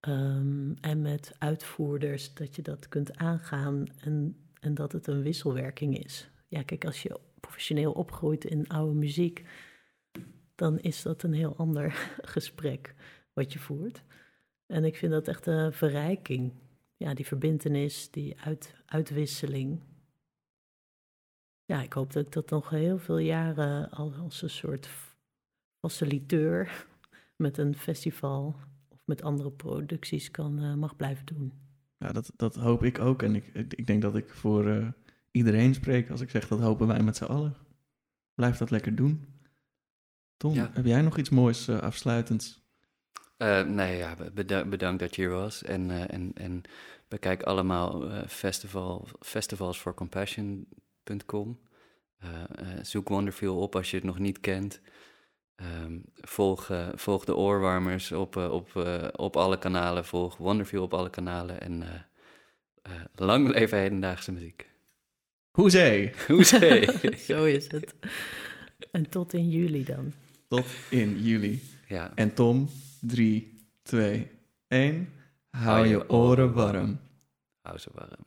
[0.00, 6.04] Ehm, en met uitvoerders, dat je dat kunt aangaan en, en dat het een wisselwerking
[6.04, 6.30] is.
[6.48, 9.44] Ja, kijk, als je professioneel opgroeit in oude muziek,
[10.54, 12.94] dan is dat een heel ander gesprek
[13.32, 14.02] wat je voert.
[14.66, 16.52] En ik vind dat echt een verrijking.
[16.96, 19.80] Ja, die verbintenis, die uit, uitwisseling.
[21.64, 24.88] Ja, ik hoop dat ik dat nog heel veel jaren al als een soort
[25.80, 26.86] faciliteur
[27.44, 28.56] met een festival
[28.88, 31.52] of met andere producties kan, eh, mag blijven doen.
[31.98, 33.22] Ja, dat, dat hoop ik ook.
[33.22, 34.88] En ik, ik ik denk dat ik voor eh,
[35.32, 37.56] iedereen spreek als ik zeg dat hopen wij met z'n allen.
[38.34, 39.26] Blijf dat lekker doen.
[40.36, 40.70] Tom, Ja.
[40.72, 42.60] heb jij nog iets moois eh, afsluitends?
[43.36, 45.62] Eh, nee, ja, beda- bedankt dat je hier was.
[45.62, 46.62] En, eh, en, en
[47.08, 51.58] bekijk allemaal festival, festivalsforcompassion.com.
[52.82, 54.80] Zoek Wonderfeel op als je het nog niet kent.
[55.54, 58.76] Ehm, volg, volg de oorwarmers op, op,
[59.16, 60.04] op alle kanalen.
[60.04, 61.60] Volg Wonderfeel op alle kanalen.
[61.60, 61.82] En
[63.14, 64.70] lang leven hedendaagse muziek.
[65.52, 66.12] Hoezee!
[66.26, 66.88] Hoezee!
[67.28, 67.94] Zo is het.
[68.90, 70.12] En tot in juli dan.
[70.48, 71.62] Tot in juli.
[71.88, 72.68] ja, En Tom,
[73.00, 74.30] 3, 2,
[74.68, 75.08] 1.
[75.50, 77.00] Hou je oren warm.
[77.62, 78.24] hou ze warm.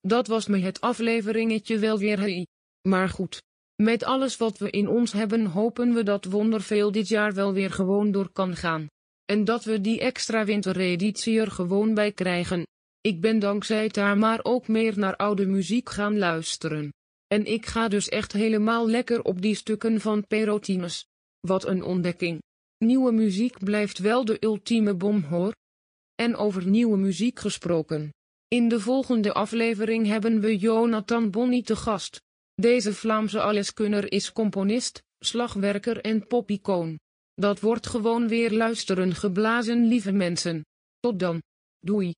[0.00, 2.18] Dat was me het afleveringetje wel weer.
[2.18, 2.46] Hey.
[2.88, 3.42] Maar goed.
[3.82, 7.70] Met alles wat we in ons hebben hopen we dat Wonderveel dit jaar wel weer
[7.70, 8.86] gewoon door kan gaan.
[9.24, 12.62] En dat we die extra wintereditie er gewoon bij krijgen.
[13.06, 16.92] Ik ben dankzij daar maar ook meer naar oude muziek gaan luisteren.
[17.26, 21.06] En ik ga dus echt helemaal lekker op die stukken van Perotines.
[21.40, 22.42] Wat een ontdekking.
[22.78, 25.54] Nieuwe muziek blijft wel de ultieme bom hoor.
[26.14, 28.12] En over nieuwe muziek gesproken.
[28.48, 32.20] In de volgende aflevering hebben we Jonathan Bonny te gast.
[32.54, 36.98] Deze Vlaamse alleskunner is componist, slagwerker en popicoon.
[37.34, 40.64] Dat wordt gewoon weer luisteren geblazen lieve mensen.
[41.00, 41.42] Tot dan.
[41.78, 42.12] Doei.